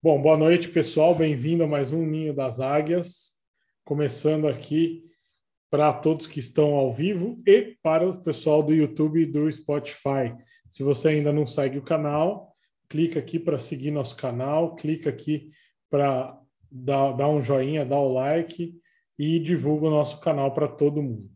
Bom, 0.00 0.22
boa 0.22 0.36
noite, 0.36 0.68
pessoal. 0.68 1.12
Bem-vindo 1.12 1.64
a 1.64 1.66
mais 1.66 1.92
um 1.92 2.06
Ninho 2.06 2.32
das 2.32 2.60
Águias. 2.60 3.32
Começando 3.84 4.46
aqui 4.46 5.02
para 5.68 5.92
todos 5.92 6.28
que 6.28 6.38
estão 6.38 6.74
ao 6.74 6.92
vivo 6.92 7.42
e 7.44 7.76
para 7.82 8.08
o 8.08 8.22
pessoal 8.22 8.62
do 8.62 8.72
YouTube 8.72 9.20
e 9.20 9.26
do 9.26 9.50
Spotify. 9.50 10.36
Se 10.68 10.84
você 10.84 11.08
ainda 11.08 11.32
não 11.32 11.48
segue 11.48 11.78
o 11.78 11.82
canal, 11.82 12.54
clica 12.88 13.18
aqui 13.18 13.40
para 13.40 13.58
seguir 13.58 13.90
nosso 13.90 14.16
canal, 14.16 14.76
clica 14.76 15.10
aqui 15.10 15.50
para 15.90 16.38
dar, 16.70 17.14
dar 17.14 17.28
um 17.28 17.42
joinha, 17.42 17.84
dar 17.84 17.98
o 17.98 18.12
like 18.12 18.76
e 19.18 19.40
divulga 19.40 19.88
o 19.88 19.90
nosso 19.90 20.20
canal 20.20 20.54
para 20.54 20.68
todo 20.68 21.02
mundo. 21.02 21.28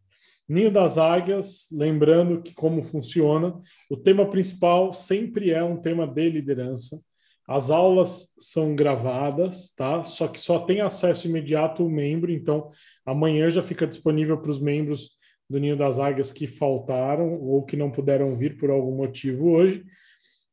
Ninho 0.48 0.70
das 0.70 0.98
Águias, 0.98 1.66
lembrando 1.72 2.40
que 2.40 2.54
como 2.54 2.80
funciona, 2.80 3.60
o 3.90 3.96
tema 3.96 4.24
principal 4.30 4.92
sempre 4.92 5.50
é 5.50 5.64
um 5.64 5.79
tema 5.79 6.06
de 6.06 6.30
liderança. 6.30 7.02
As 7.46 7.71
aulas 7.71 8.32
são 8.39 8.75
gravadas, 8.75 9.75
tá? 9.75 10.04
Só 10.04 10.29
que 10.29 10.40
só 10.40 10.61
tem 10.61 10.80
acesso 10.80 11.26
imediato 11.26 11.85
o 11.85 11.90
membro, 11.90 12.30
então 12.30 12.71
amanhã 13.04 13.50
já 13.50 13.62
fica 13.62 13.86
disponível 13.86 14.39
para 14.39 14.50
os 14.50 14.61
membros 14.61 15.11
do 15.50 15.58
Ninho 15.58 15.76
das 15.76 15.99
Águias 15.99 16.32
que 16.32 16.46
faltaram 16.46 17.35
ou 17.40 17.64
que 17.64 17.76
não 17.76 17.90
puderam 17.90 18.36
vir 18.36 18.57
por 18.57 18.71
algum 18.71 18.96
motivo 18.96 19.50
hoje. 19.50 19.85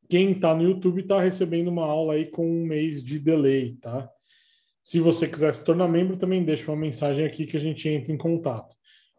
Quem 0.08 0.32
está 0.32 0.54
no 0.54 0.64
YouTube 0.64 1.02
está 1.02 1.20
recebendo 1.20 1.68
uma 1.68 1.84
aula 1.84 2.14
aí 2.14 2.26
com 2.26 2.44
um 2.44 2.66
mês 2.66 3.02
de 3.02 3.18
delay, 3.18 3.76
tá? 3.80 4.10
Se 4.82 4.98
você 4.98 5.28
quiser 5.28 5.54
se 5.54 5.64
tornar 5.64 5.86
membro, 5.86 6.16
também 6.16 6.44
deixa 6.44 6.70
uma 6.70 6.76
mensagem 6.76 7.24
aqui 7.24 7.46
que 7.46 7.56
a 7.56 7.60
gente 7.60 7.88
entra 7.88 8.12
em 8.12 8.18
contato. 8.18 8.74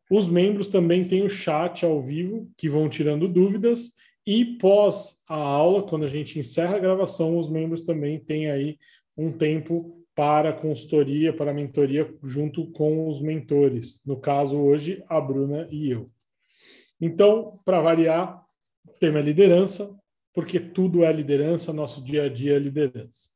Os 0.10 0.28
membros 0.28 0.68
também 0.68 1.08
têm 1.08 1.24
o 1.24 1.30
chat 1.30 1.86
ao 1.86 2.02
vivo, 2.02 2.52
que 2.58 2.68
vão 2.68 2.90
tirando 2.90 3.26
dúvidas, 3.26 3.94
e 4.26 4.58
pós 4.58 5.22
a 5.28 5.36
aula, 5.36 5.84
quando 5.84 6.06
a 6.06 6.10
gente 6.10 6.38
encerra 6.38 6.76
a 6.76 6.80
gravação, 6.80 7.38
os 7.38 7.50
membros 7.50 7.82
também 7.82 8.20
têm 8.20 8.50
aí 8.50 8.78
um 9.18 9.32
tempo 9.32 9.98
para 10.14 10.54
consultoria, 10.54 11.34
para 11.34 11.54
mentoria, 11.54 12.14
junto 12.22 12.70
com 12.72 13.08
os 13.08 13.22
mentores. 13.22 14.02
No 14.06 14.18
caso, 14.18 14.58
hoje, 14.58 15.04
a 15.08 15.20
Bruna 15.20 15.68
e 15.72 15.90
eu. 15.90 16.10
Então, 17.00 17.54
para 17.66 17.82
variar, 17.82 18.46
o 18.88 18.92
tema 19.00 19.20
é 19.20 19.24
liderança, 19.24 19.98
porque 20.34 20.60
tudo 20.60 21.04
é 21.04 21.12
liderança, 21.12 21.74
nosso 21.74 22.04
dia 22.04 22.24
a 22.24 22.30
dia 22.30 22.56
é 22.56 22.60
liderança. 22.60 23.30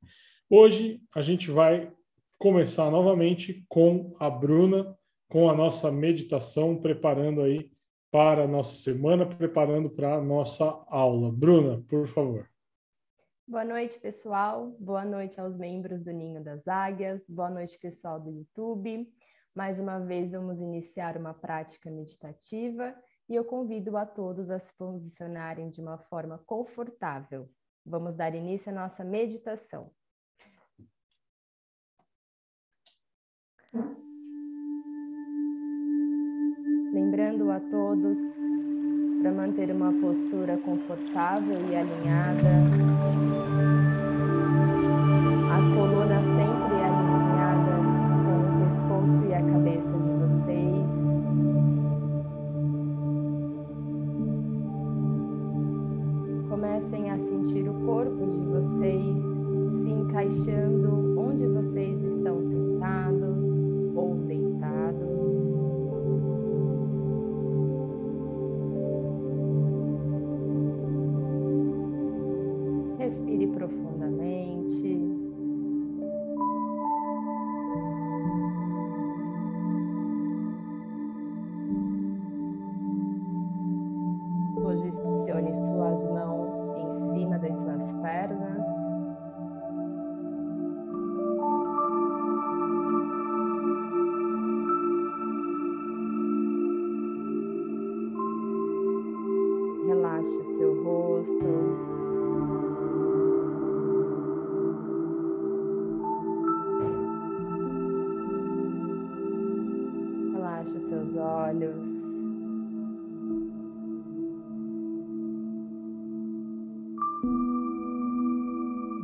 Hoje, 0.49 1.01
a 1.15 1.21
gente 1.21 1.49
vai 1.49 1.91
começar 2.37 2.91
novamente 2.91 3.65
com 3.67 4.15
a 4.19 4.29
Bruna 4.29 4.95
com 5.27 5.49
a 5.49 5.55
nossa 5.55 5.91
meditação, 5.91 6.77
preparando 6.77 7.41
aí 7.41 7.69
para 8.15 8.45
a 8.45 8.47
nossa 8.47 8.77
semana, 8.77 9.25
preparando 9.25 9.89
para 9.89 10.15
a 10.15 10.21
nossa 10.21 10.63
aula. 10.87 11.29
Bruna, 11.33 11.83
por 11.89 12.07
favor. 12.07 12.49
Boa 13.45 13.65
noite, 13.65 13.99
pessoal. 13.99 14.73
Boa 14.79 15.03
noite 15.03 15.41
aos 15.41 15.57
membros 15.57 16.01
do 16.01 16.13
Ninho 16.13 16.41
das 16.41 16.65
Águias. 16.65 17.29
Boa 17.29 17.49
noite, 17.49 17.77
pessoal 17.77 18.17
do 18.17 18.29
YouTube. 18.29 19.05
Mais 19.53 19.81
uma 19.81 19.99
vez, 19.99 20.31
vamos 20.31 20.61
iniciar 20.61 21.17
uma 21.17 21.33
prática 21.33 21.91
meditativa 21.91 22.95
e 23.27 23.35
eu 23.35 23.43
convido 23.43 23.97
a 23.97 24.05
todos 24.05 24.49
a 24.49 24.59
se 24.59 24.73
posicionarem 24.77 25.69
de 25.69 25.81
uma 25.81 25.97
forma 25.97 26.37
confortável. 26.45 27.49
Vamos 27.85 28.15
dar 28.15 28.33
início 28.33 28.71
à 28.71 28.75
nossa 28.75 29.03
meditação. 29.03 29.91
Lembrando 36.95 37.51
a 37.51 37.59
todos 37.59 38.17
para 39.21 39.29
manter 39.29 39.69
uma 39.69 39.91
postura 39.91 40.55
confortável 40.55 41.57
e 41.69 41.75
alinhada, 41.75 42.51
a 45.51 45.59
coluna 45.75 46.21
sempre 46.23 46.75
alinhada 46.81 47.75
com 48.23 48.37
o 48.39 48.63
pescoço 48.63 49.25
e 49.29 49.33
a 49.33 49.41
cabeça 49.41 49.91
de 49.97 50.09
vocês. 50.21 50.91
Comecem 56.47 57.11
a 57.11 57.19
sentir 57.19 57.67
o 57.67 57.73
corpo 57.85 58.25
de 58.25 58.39
vocês 58.45 59.21
se 59.81 59.89
encaixando 59.89 60.64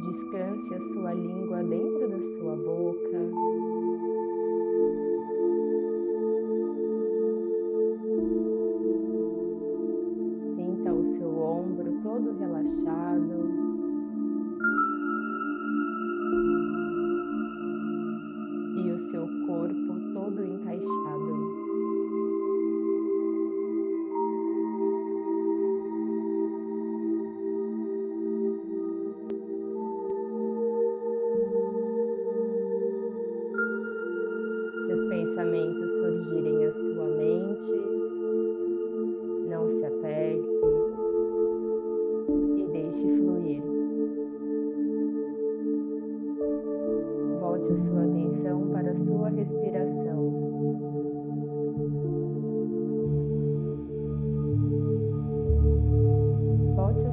Descanse 0.06 0.76
a 0.76 0.82
sua 0.82 1.14
língua 1.14 1.64
dentro 1.64 2.10
da 2.10 2.22
sua 2.22 2.56
boca. 2.56 3.81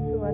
Isso 0.08 0.24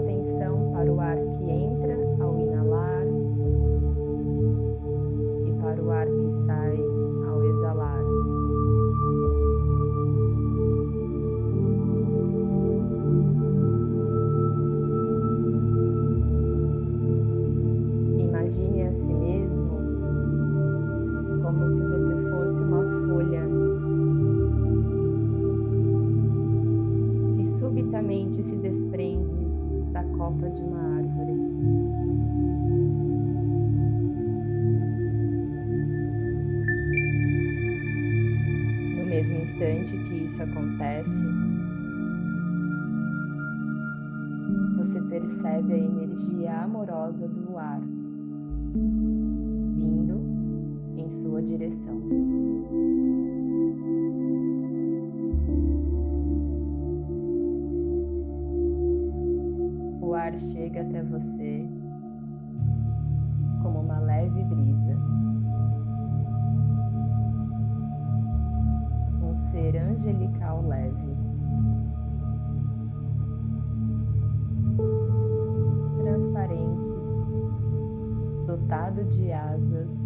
de 78.92 79.32
asas. 79.32 79.96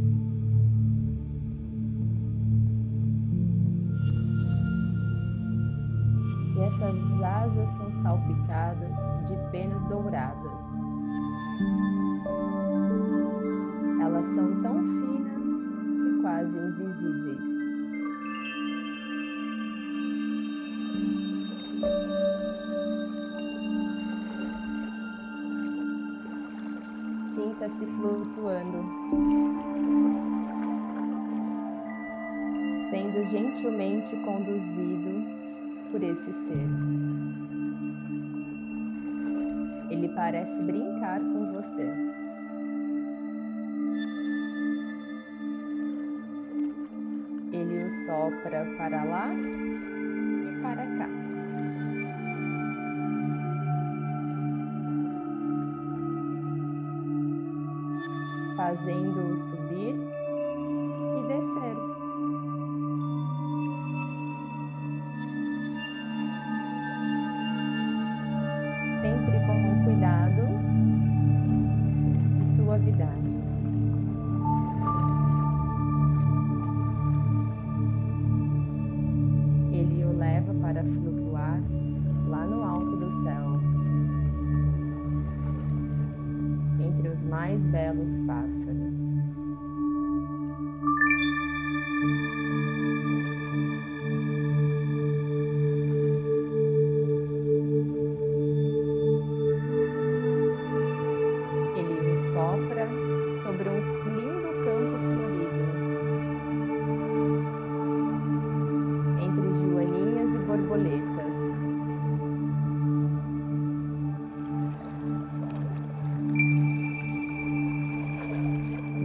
E 6.55 6.61
essas 6.61 7.23
asas 7.23 7.71
são 7.71 7.91
salpicadas 8.03 8.97
de 9.27 9.37
penas 9.51 9.85
douradas. 9.87 10.63
Elas 14.01 14.29
são 14.29 14.63
tão 14.63 14.75
finas 14.79 15.43
que 16.03 16.23
quase 16.23 16.59
invisíveis. 16.59 17.58
Sinta-se 27.69 27.85
flutuando, 27.85 28.83
sendo 32.89 33.23
gentilmente 33.25 34.17
conduzido 34.25 35.91
por 35.91 36.03
esse 36.03 36.33
ser. 36.33 36.67
Ele 39.91 40.09
parece 40.15 40.63
brincar 40.63 41.21
com 41.21 41.53
você. 41.53 41.93
Ele 47.53 47.85
o 47.85 47.91
sopra 48.07 48.65
para 48.79 49.05
lá 49.05 49.31
Fazendo-o 58.69 59.35
borboletas. 110.59 111.35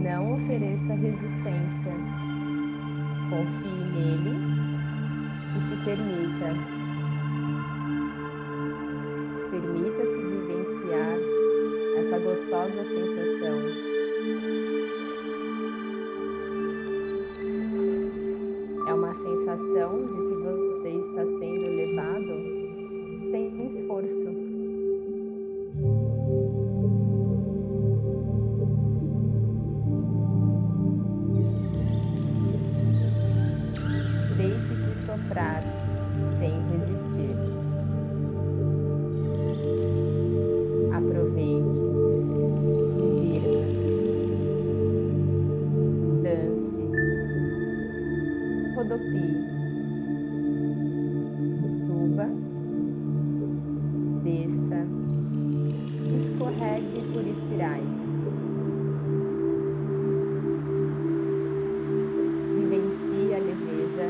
Não 0.02 0.32
ofereça 0.34 0.94
resistência. 0.94 1.92
Confie 3.30 3.84
nele 3.94 4.34
e 5.56 5.60
se 5.60 5.84
permita. 5.84 6.50
Permita-se 9.50 10.20
vivenciar 10.20 11.18
essa 11.98 12.18
gostosa 12.18 12.84
sensação. 12.84 13.13
Desça, 54.24 54.86
escorregue 56.16 57.02
por 57.12 57.26
espirais. 57.26 57.98
Vivencie 62.56 63.34
a 63.34 63.38
leveza 63.38 64.06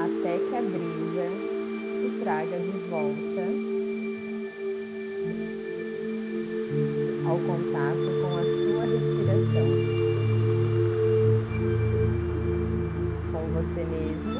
até 0.00 0.38
que 0.38 0.56
a 0.56 0.62
brisa 0.62 1.28
o 2.06 2.20
traga 2.22 2.58
de 2.58 2.78
volta 2.88 3.44
ao 7.28 7.38
contato 7.40 8.08
com 8.22 8.32
a 8.38 8.42
sua 8.42 8.84
respiração, 8.86 9.68
com 13.32 13.42
você 13.52 13.84
mesmo 13.84 14.38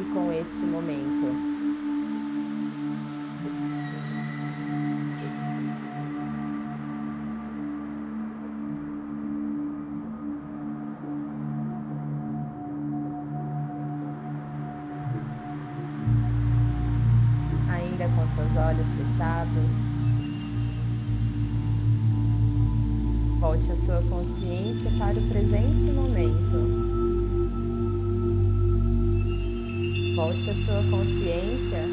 e 0.00 0.04
com 0.12 0.32
este 0.32 0.66
momento. 0.66 1.49
Olhos 19.20 19.30
fechados, 19.50 19.72
volte 23.38 23.70
a 23.70 23.76
sua 23.76 24.02
consciência 24.08 24.90
para 24.98 25.18
o 25.18 25.28
presente 25.28 25.92
momento. 25.92 26.90
Volte 30.16 30.50
a 30.50 30.54
sua 30.54 30.82
consciência 30.90 31.84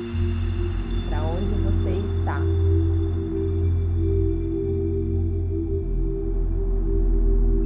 para 1.10 1.22
onde 1.24 1.54
você 1.64 1.92
está. 1.92 2.42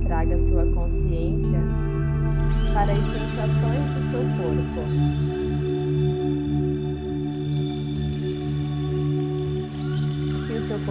Traga 0.05 0.39
sua 0.39 0.65
consciência 0.73 1.59
para 2.73 2.93
as 2.93 2.99
sensações 2.99 3.93
do 3.93 4.01
seu 4.09 4.21
corpo. 4.37 5.40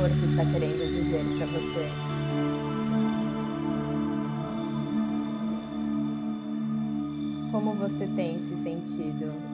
Corpo 0.00 0.24
está 0.24 0.46
querendo 0.46 0.88
dizer 0.88 1.22
para 1.36 1.46
você? 1.46 1.90
Como 7.52 7.74
você 7.74 8.06
tem 8.16 8.38
se 8.40 8.56
sentido? 8.62 9.49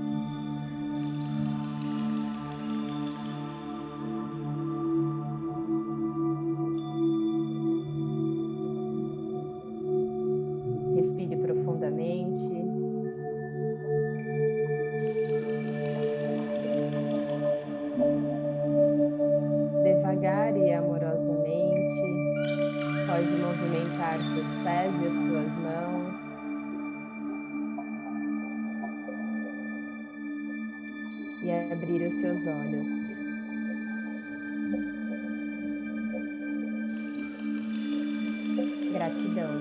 Gratidão. 38.97 39.61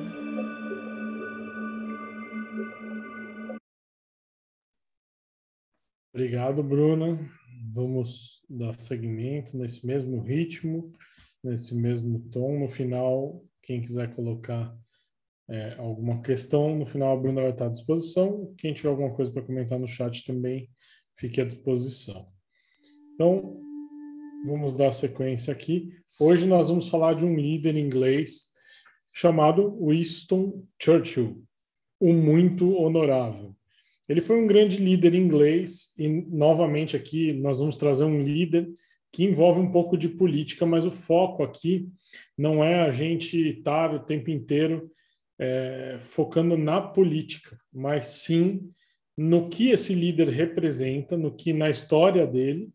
Obrigado, 6.13 6.63
Bruna. 6.63 7.19
Vamos 7.73 8.41
dar 8.49 8.73
seguimento 8.75 9.57
nesse 9.57 9.85
mesmo 9.85 10.21
ritmo, 10.21 10.93
nesse 11.43 11.75
mesmo 11.75 12.21
tom. 12.31 12.59
No 12.59 12.69
final, 12.69 13.43
quem 13.61 13.81
quiser 13.81 14.15
colocar 14.15 14.73
é, 15.49 15.75
alguma 15.79 16.21
questão, 16.21 16.79
no 16.79 16.85
final 16.85 17.17
a 17.17 17.21
Bruna 17.21 17.41
vai 17.41 17.51
estar 17.51 17.65
à 17.65 17.69
disposição. 17.69 18.55
Quem 18.57 18.73
tiver 18.73 18.87
alguma 18.87 19.13
coisa 19.13 19.33
para 19.33 19.43
comentar 19.43 19.77
no 19.77 19.85
chat 19.85 20.23
também, 20.23 20.69
fique 21.17 21.41
à 21.41 21.45
disposição. 21.45 22.31
Então, 23.13 23.59
vamos 24.45 24.73
dar 24.73 24.93
sequência 24.93 25.51
aqui. 25.51 25.91
Hoje 26.17 26.47
nós 26.47 26.69
vamos 26.69 26.87
falar 26.87 27.15
de 27.15 27.25
um 27.25 27.35
líder 27.35 27.75
inglês 27.75 28.54
chamado 29.15 29.73
Winston 29.81 30.67
Churchill, 30.77 31.41
o 31.99 32.11
muito 32.11 32.75
honorável. 32.75 33.55
Ele 34.07 34.19
foi 34.19 34.37
um 34.37 34.45
grande 34.45 34.77
líder 34.77 35.15
inglês 35.15 35.93
e 35.97 36.07
novamente 36.07 36.97
aqui 36.97 37.31
nós 37.31 37.59
vamos 37.59 37.77
trazer 37.77 38.03
um 38.03 38.21
líder 38.21 38.69
que 39.11 39.23
envolve 39.23 39.61
um 39.61 39.71
pouco 39.71 39.97
de 39.97 40.09
política, 40.09 40.65
mas 40.65 40.85
o 40.85 40.91
foco 40.91 41.41
aqui 41.41 41.89
não 42.37 42.61
é 42.61 42.81
a 42.81 42.91
gente 42.91 43.57
estar 43.57 43.93
o 43.93 43.99
tempo 43.99 44.29
inteiro 44.29 44.91
é, 45.39 45.97
focando 46.01 46.57
na 46.57 46.81
política, 46.81 47.57
mas 47.71 48.07
sim 48.07 48.69
no 49.17 49.47
que 49.47 49.69
esse 49.69 49.93
líder 49.93 50.27
representa, 50.27 51.15
no 51.15 51.33
que 51.33 51.53
na 51.53 51.69
história 51.69 52.27
dele 52.27 52.69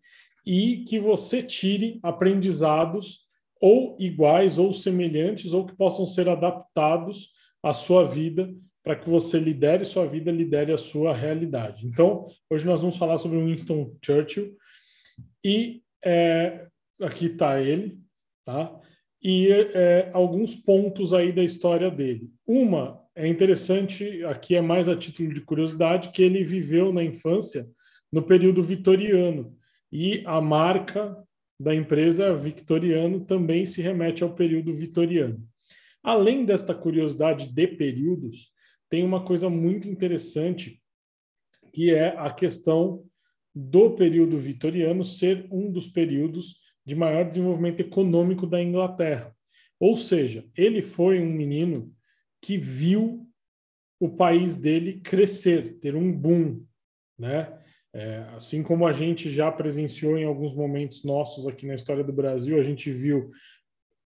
e 0.47 0.85
que 0.89 0.99
você 0.99 1.43
tire 1.43 2.01
aprendizados 2.03 3.29
ou 3.61 3.97
iguais 4.01 4.59
ou 4.59 4.73
semelhantes 4.73 5.53
ou 5.53 5.67
que 5.67 5.77
possam 5.77 6.07
ser 6.07 6.29
adaptados 6.29 7.31
à 7.63 7.73
sua 7.73 8.05
vida 8.05 8.53
para 8.83 8.97
que 8.97 9.09
você 9.09 9.39
lidere 9.39 9.85
sua 9.85 10.07
vida, 10.07 10.33
lidere 10.33 10.73
a 10.73 10.79
sua 10.79 11.13
realidade. 11.13 11.87
Então, 11.87 12.27
hoje 12.49 12.65
nós 12.65 12.81
vamos 12.81 12.97
falar 12.97 13.19
sobre 13.19 13.39
Winston 13.39 13.95
Churchill 14.03 14.57
e 15.45 15.83
é, 16.03 16.67
aqui 17.03 17.27
está 17.27 17.61
ele, 17.61 17.99
tá? 18.45 18.75
E 19.23 19.49
é, 19.51 20.11
alguns 20.15 20.55
pontos 20.55 21.13
aí 21.13 21.31
da 21.31 21.45
história 21.45 21.91
dele. 21.91 22.31
Uma 22.47 22.99
é 23.15 23.29
interessante, 23.29 24.25
aqui 24.25 24.57
é 24.57 24.63
mais 24.63 24.89
a 24.89 24.97
título 24.97 25.35
de 25.35 25.43
curiosidade, 25.43 26.11
que 26.11 26.23
ele 26.23 26.43
viveu 26.43 26.91
na 26.91 27.05
infância 27.05 27.69
no 28.11 28.23
período 28.23 28.63
vitoriano 28.63 29.55
e 29.93 30.23
a 30.25 30.41
marca 30.41 31.17
da 31.61 31.75
empresa 31.75 32.33
Victoriano 32.33 33.21
também 33.21 33.67
se 33.67 33.83
remete 33.83 34.23
ao 34.23 34.35
período 34.35 34.73
vitoriano. 34.73 35.47
Além 36.03 36.47
desta 36.47 36.75
curiosidade 36.75 37.53
de 37.53 37.67
períodos, 37.67 38.51
tem 38.89 39.05
uma 39.05 39.23
coisa 39.23 39.51
muito 39.51 39.87
interessante 39.87 40.83
que 41.75 41.91
é 41.91 42.17
a 42.17 42.33
questão 42.33 43.05
do 43.55 43.91
período 43.91 44.39
vitoriano 44.39 45.05
ser 45.05 45.47
um 45.51 45.71
dos 45.71 45.87
períodos 45.87 46.57
de 46.85 46.95
maior 46.95 47.29
desenvolvimento 47.29 47.81
econômico 47.81 48.47
da 48.47 48.63
Inglaterra. 48.63 49.37
Ou 49.79 49.95
seja, 49.95 50.49
ele 50.57 50.81
foi 50.81 51.21
um 51.21 51.31
menino 51.31 51.95
que 52.41 52.57
viu 52.57 53.29
o 54.01 54.09
país 54.09 54.57
dele 54.57 54.95
crescer, 55.01 55.79
ter 55.79 55.95
um 55.95 56.11
boom, 56.11 56.65
né? 57.19 57.60
É, 57.93 58.19
assim 58.35 58.63
como 58.63 58.87
a 58.87 58.93
gente 58.93 59.31
já 59.31 59.51
presenciou 59.51 60.17
em 60.17 60.25
alguns 60.25 60.55
momentos 60.55 61.05
nossos 61.05 61.47
aqui 61.47 61.67
na 61.67 61.75
história 61.75 62.05
do 62.05 62.13
Brasil, 62.13 62.59
a 62.59 62.63
gente 62.63 62.91
viu 62.91 63.31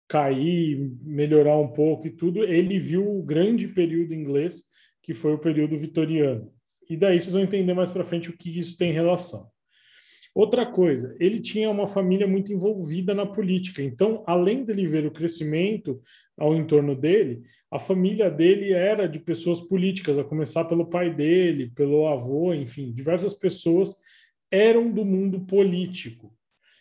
cair, 0.07 0.91
melhorar 1.01 1.57
um 1.57 1.67
pouco 1.67 2.07
e 2.07 2.11
tudo, 2.11 2.43
ele 2.43 2.77
viu 2.79 3.17
o 3.17 3.23
grande 3.23 3.67
período 3.67 4.13
inglês, 4.13 4.63
que 5.01 5.13
foi 5.13 5.33
o 5.33 5.39
período 5.39 5.77
vitoriano. 5.77 6.53
E 6.89 6.95
daí 6.95 7.19
vocês 7.19 7.33
vão 7.33 7.41
entender 7.41 7.73
mais 7.73 7.91
para 7.91 8.03
frente 8.03 8.29
o 8.29 8.37
que 8.37 8.57
isso 8.57 8.77
tem 8.77 8.91
relação. 8.91 9.49
Outra 10.35 10.65
coisa, 10.65 11.15
ele 11.19 11.39
tinha 11.39 11.69
uma 11.69 11.85
família 11.85 12.25
muito 12.25 12.51
envolvida 12.51 13.13
na 13.13 13.25
política. 13.25 13.83
Então, 13.83 14.23
além 14.25 14.63
dele 14.63 14.87
ver 14.87 15.05
o 15.05 15.11
crescimento 15.11 16.01
ao 16.35 16.55
entorno 16.55 16.95
dele, 16.95 17.43
a 17.69 17.77
família 17.77 18.31
dele 18.31 18.73
era 18.73 19.07
de 19.07 19.19
pessoas 19.19 19.61
políticas, 19.61 20.17
a 20.17 20.23
começar 20.23 20.65
pelo 20.65 20.87
pai 20.87 21.13
dele, 21.13 21.71
pelo 21.75 22.07
avô, 22.07 22.53
enfim, 22.53 22.91
diversas 22.91 23.33
pessoas 23.35 23.95
eram 24.51 24.91
do 24.91 25.05
mundo 25.05 25.41
político. 25.41 26.35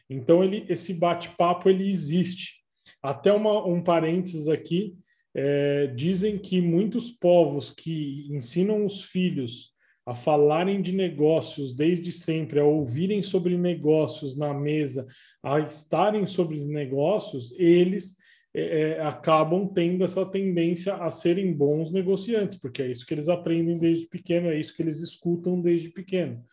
Então, 0.08 0.42
ele, 0.42 0.64
esse 0.68 0.94
bate-papo 0.94 1.68
ele 1.68 1.90
existe. 1.90 2.62
Até 3.02 3.32
uma, 3.32 3.66
um 3.66 3.82
parênteses 3.82 4.48
aqui, 4.48 4.96
é, 5.34 5.88
dizem 5.88 6.38
que 6.38 6.60
muitos 6.60 7.10
povos 7.10 7.70
que 7.70 8.26
ensinam 8.30 8.84
os 8.84 9.04
filhos 9.04 9.71
a 10.04 10.14
falarem 10.14 10.82
de 10.82 10.92
negócios 10.92 11.72
desde 11.74 12.10
sempre, 12.10 12.58
a 12.58 12.64
ouvirem 12.64 13.22
sobre 13.22 13.56
negócios 13.56 14.36
na 14.36 14.52
mesa, 14.52 15.06
a 15.42 15.60
estarem 15.60 16.26
sobre 16.26 16.56
os 16.56 16.66
negócios, 16.66 17.52
eles 17.58 18.16
é, 18.54 18.80
é, 18.80 19.02
acabam 19.02 19.66
tendo 19.72 20.04
essa 20.04 20.26
tendência 20.26 20.94
a 20.96 21.08
serem 21.08 21.52
bons 21.54 21.92
negociantes, 21.92 22.58
porque 22.58 22.82
é 22.82 22.90
isso 22.90 23.06
que 23.06 23.14
eles 23.14 23.28
aprendem 23.28 23.78
desde 23.78 24.06
pequeno, 24.08 24.48
é 24.48 24.58
isso 24.58 24.76
que 24.76 24.82
eles 24.82 24.98
escutam 24.98 25.60
desde 25.60 25.88
pequeno, 25.88 26.44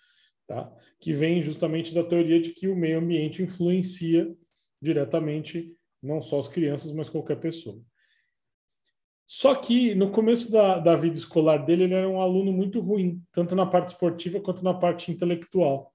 tá? 0.47 0.71
Que 0.99 1.11
vem 1.11 1.41
justamente 1.41 1.93
da 1.93 2.03
teoria 2.03 2.39
de 2.39 2.51
que 2.51 2.67
o 2.67 2.75
meio 2.75 2.99
ambiente 2.99 3.41
influencia 3.41 4.33
diretamente 4.81 5.75
não 6.01 6.21
só 6.21 6.39
as 6.39 6.47
crianças, 6.47 6.93
mas 6.93 7.09
qualquer 7.09 7.39
pessoa. 7.39 7.81
Só 9.31 9.53
que 9.53 9.93
no 9.93 10.09
começo 10.09 10.51
da, 10.51 10.79
da 10.79 10.95
vida 10.95 11.15
escolar 11.15 11.63
dele, 11.63 11.83
ele 11.83 11.93
era 11.93 12.09
um 12.09 12.19
aluno 12.19 12.51
muito 12.51 12.79
ruim, 12.79 13.21
tanto 13.31 13.55
na 13.55 13.63
parte 13.63 13.89
esportiva 13.89 14.39
quanto 14.39 14.63
na 14.63 14.73
parte 14.73 15.11
intelectual. 15.11 15.93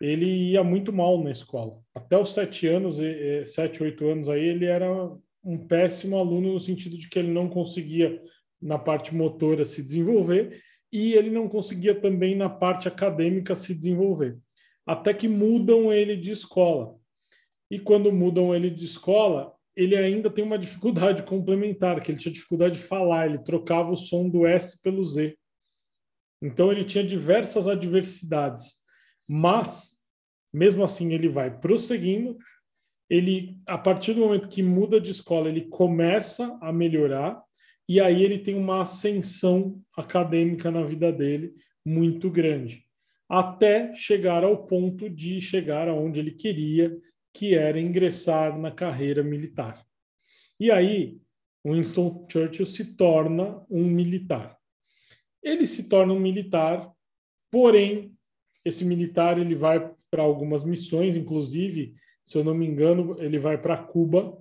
Ele 0.00 0.52
ia 0.52 0.64
muito 0.64 0.90
mal 0.90 1.22
na 1.22 1.30
escola. 1.30 1.78
Até 1.94 2.16
os 2.16 2.32
sete 2.32 2.66
anos, 2.66 2.96
sete, 3.44 3.82
oito 3.82 4.06
anos 4.08 4.26
aí, 4.26 4.42
ele 4.48 4.64
era 4.64 4.88
um 5.44 5.58
péssimo 5.58 6.16
aluno 6.16 6.54
no 6.54 6.58
sentido 6.58 6.96
de 6.96 7.10
que 7.10 7.18
ele 7.18 7.30
não 7.30 7.46
conseguia 7.46 8.22
na 8.58 8.78
parte 8.78 9.14
motora 9.14 9.66
se 9.66 9.82
desenvolver 9.82 10.58
e 10.90 11.12
ele 11.12 11.28
não 11.28 11.50
conseguia 11.50 11.94
também 11.94 12.34
na 12.34 12.48
parte 12.48 12.88
acadêmica 12.88 13.54
se 13.54 13.74
desenvolver. 13.74 14.38
Até 14.86 15.12
que 15.12 15.28
mudam 15.28 15.92
ele 15.92 16.16
de 16.16 16.30
escola. 16.30 16.96
E 17.70 17.78
quando 17.78 18.10
mudam 18.10 18.54
ele 18.54 18.70
de 18.70 18.86
escola, 18.86 19.54
ele 19.76 19.96
ainda 19.96 20.30
tem 20.30 20.44
uma 20.44 20.58
dificuldade 20.58 21.22
complementar, 21.24 22.00
que 22.00 22.10
ele 22.10 22.18
tinha 22.18 22.32
dificuldade 22.32 22.74
de 22.78 22.84
falar, 22.84 23.26
ele 23.26 23.38
trocava 23.38 23.90
o 23.90 23.96
som 23.96 24.28
do 24.28 24.46
S 24.46 24.80
pelo 24.80 25.04
Z. 25.04 25.36
Então 26.42 26.72
ele 26.72 26.84
tinha 26.84 27.04
diversas 27.04 27.68
adversidades, 27.68 28.82
mas 29.28 30.02
mesmo 30.52 30.82
assim 30.82 31.12
ele 31.12 31.28
vai 31.28 31.56
prosseguindo. 31.56 32.36
Ele, 33.08 33.58
a 33.66 33.78
partir 33.78 34.14
do 34.14 34.20
momento 34.20 34.48
que 34.48 34.62
muda 34.62 35.00
de 35.00 35.10
escola, 35.10 35.48
ele 35.48 35.68
começa 35.68 36.58
a 36.60 36.72
melhorar 36.72 37.42
e 37.88 38.00
aí 38.00 38.22
ele 38.22 38.38
tem 38.38 38.54
uma 38.54 38.82
ascensão 38.82 39.80
acadêmica 39.96 40.70
na 40.70 40.82
vida 40.82 41.12
dele 41.12 41.52
muito 41.84 42.30
grande, 42.30 42.84
até 43.28 43.94
chegar 43.94 44.44
ao 44.44 44.66
ponto 44.66 45.10
de 45.10 45.40
chegar 45.40 45.88
aonde 45.88 46.20
ele 46.20 46.30
queria, 46.30 46.96
que 47.32 47.54
era 47.54 47.80
ingressar 47.80 48.58
na 48.58 48.70
carreira 48.70 49.22
militar. 49.22 49.84
E 50.60 50.70
aí, 50.70 51.18
Winston 51.64 52.26
Churchill 52.30 52.66
se 52.66 52.96
torna 52.96 53.64
um 53.70 53.84
militar. 53.84 54.56
Ele 55.42 55.66
se 55.66 55.88
torna 55.88 56.12
um 56.12 56.20
militar, 56.20 56.90
porém, 57.50 58.14
esse 58.64 58.84
militar 58.84 59.38
ele 59.38 59.54
vai 59.54 59.92
para 60.10 60.22
algumas 60.22 60.62
missões, 60.62 61.16
inclusive, 61.16 61.94
se 62.22 62.38
eu 62.38 62.44
não 62.44 62.54
me 62.54 62.66
engano, 62.66 63.16
ele 63.18 63.38
vai 63.38 63.60
para 63.60 63.76
Cuba 63.76 64.38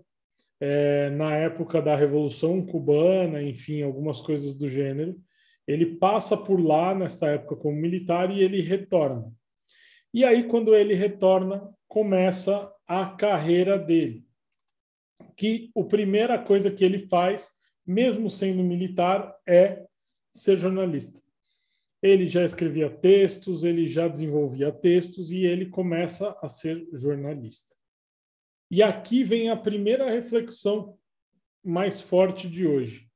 é, 0.60 1.10
na 1.12 1.36
época 1.36 1.81
da 1.81 1.95
Revolução 1.95 2.63
Cubana, 2.63 3.41
enfim, 3.41 3.81
algumas 3.81 4.21
coisas 4.21 4.53
do 4.53 4.69
gênero. 4.69 5.19
Ele 5.67 5.86
passa 5.86 6.38
por 6.38 6.60
lá 6.62 6.93
nessa 6.93 7.27
época 7.29 7.55
como 7.55 7.75
militar 7.75 8.29
e 8.29 8.43
ele 8.43 8.62
retorna. 8.62 9.31
E 10.13 10.24
aí, 10.24 10.43
quando 10.43 10.75
ele 10.75 10.93
retorna, 10.93 11.67
começa 11.88 12.71
a 12.91 13.05
carreira 13.05 13.79
dele. 13.79 14.27
Que 15.38 15.71
a 15.77 15.81
primeira 15.81 16.38
coisa 16.38 16.69
que 16.69 16.83
ele 16.83 17.00
faz, 17.00 17.53
mesmo 17.88 18.29
sendo 18.29 18.62
militar, 18.62 19.33
é 19.48 19.86
ser 20.33 20.57
jornalista. 20.57 21.21
Ele 22.03 22.27
já 22.27 22.43
escrevia 22.43 22.89
textos, 22.89 23.63
ele 23.63 23.88
já 23.88 24.10
desenvolvia 24.10 24.74
textos 24.74 25.31
e 25.31 25.45
ele 25.45 25.67
começa 25.67 26.38
a 26.41 26.50
ser 26.50 26.86
jornalista. 26.91 27.74
E 28.69 28.83
aqui 28.83 29.24
vem 29.24 29.50
a 29.50 29.55
primeira 29.55 30.12
reflexão 30.12 30.98
mais 31.63 32.01
forte 32.01 32.50
de 32.50 32.67
hoje. 32.67 33.07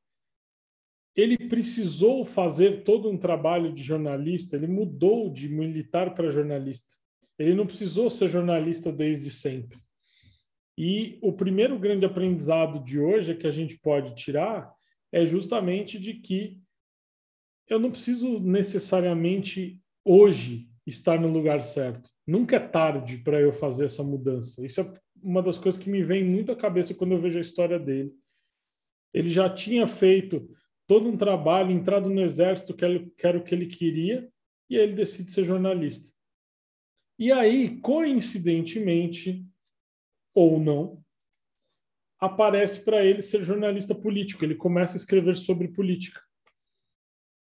Ele 1.14 1.38
precisou 1.50 2.24
fazer 2.24 2.84
todo 2.86 3.10
um 3.10 3.18
trabalho 3.18 3.74
de 3.74 3.84
jornalista, 3.84 4.56
ele 4.56 4.68
mudou 4.68 5.30
de 5.30 5.50
militar 5.50 6.14
para 6.14 6.30
jornalista. 6.30 6.96
Ele 7.38 7.54
não 7.54 7.68
precisou 7.68 8.10
ser 8.10 8.30
jornalista 8.30 8.92
desde 8.92 9.30
sempre. 9.30 9.78
E 10.78 11.18
o 11.22 11.32
primeiro 11.32 11.80
grande 11.80 12.06
aprendizado 12.06 12.84
de 12.84 13.00
hoje 13.00 13.36
que 13.36 13.48
a 13.48 13.52
gente 13.52 13.78
pode 13.80 14.16
tirar 14.16 14.74
é 15.12 15.26
justamente 15.26 15.98
de 15.98 16.16
que 16.16 16.60
eu 17.68 17.80
não 17.80 17.92
preciso 17.92 18.40
necessariamente 18.40 19.80
hoje 20.04 20.70
estar 20.86 21.20
no 21.20 21.32
lugar 21.32 21.64
certo. 21.64 22.10
Nunca 22.28 22.58
é 22.58 22.60
tarde 22.60 23.18
para 23.18 23.40
eu 23.40 23.52
fazer 23.52 23.86
essa 23.86 24.04
mudança. 24.04 24.66
Isso 24.66 24.82
é 24.82 24.94
uma 25.22 25.42
das 25.42 25.58
coisas 25.58 25.82
que 25.82 25.90
me 25.90 26.04
vem 26.04 26.24
muito 26.24 26.52
à 26.52 26.56
cabeça 26.56 26.94
quando 26.94 27.14
eu 27.14 27.18
vejo 27.18 27.38
a 27.38 27.42
história 27.42 27.80
dele. 27.80 28.14
Ele 29.14 29.30
já 29.30 29.50
tinha 29.50 29.88
feito 29.88 30.48
todo 30.86 31.10
um 31.10 31.18
trabalho, 31.18 31.72
entrado 31.72 32.10
no 32.10 32.22
exército, 32.22 32.74
que 32.76 32.86
era 33.26 33.38
o 33.38 33.44
que 33.44 33.56
ele 33.56 33.66
queria, 33.66 34.30
e 34.70 34.78
aí 34.78 34.84
ele 34.84 34.94
decide 34.94 35.32
ser 35.32 35.46
jornalista. 35.46 36.15
E 37.18 37.32
aí, 37.32 37.80
coincidentemente, 37.80 39.46
ou 40.34 40.60
não, 40.60 41.04
aparece 42.20 42.84
para 42.84 43.06
ele 43.06 43.22
ser 43.22 43.44
jornalista 43.44 43.96
político. 43.96 44.44
Ele 44.44 44.56
começa 44.56 44.96
a 44.96 45.00
escrever 45.00 45.36
sobre 45.36 45.70
política. 45.70 46.22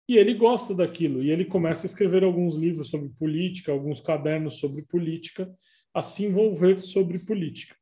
E 0.09 0.17
ele 0.17 0.33
gosta 0.33 0.75
daquilo, 0.75 1.23
e 1.23 1.31
ele 1.31 1.45
começa 1.45 1.85
a 1.85 1.89
escrever 1.89 2.23
alguns 2.23 2.55
livros 2.55 2.89
sobre 2.89 3.09
política, 3.09 3.71
alguns 3.71 4.01
cadernos 4.01 4.59
sobre 4.59 4.83
política, 4.83 5.49
a 5.93 6.01
se 6.01 6.25
envolver 6.25 6.81
sobre 6.81 7.19
política. 7.19 7.75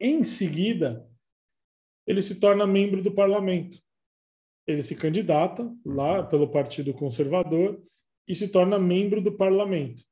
Em 0.00 0.24
seguida, 0.24 1.08
ele 2.06 2.20
se 2.20 2.40
torna 2.40 2.66
membro 2.66 3.00
do 3.00 3.14
parlamento. 3.14 3.78
Ele 4.66 4.82
se 4.82 4.96
candidata 4.96 5.72
lá 5.84 6.22
pelo 6.22 6.50
Partido 6.50 6.92
Conservador 6.92 7.80
e 8.26 8.34
se 8.34 8.48
torna 8.48 8.78
membro 8.78 9.20
do 9.20 9.36
parlamento. 9.36 10.02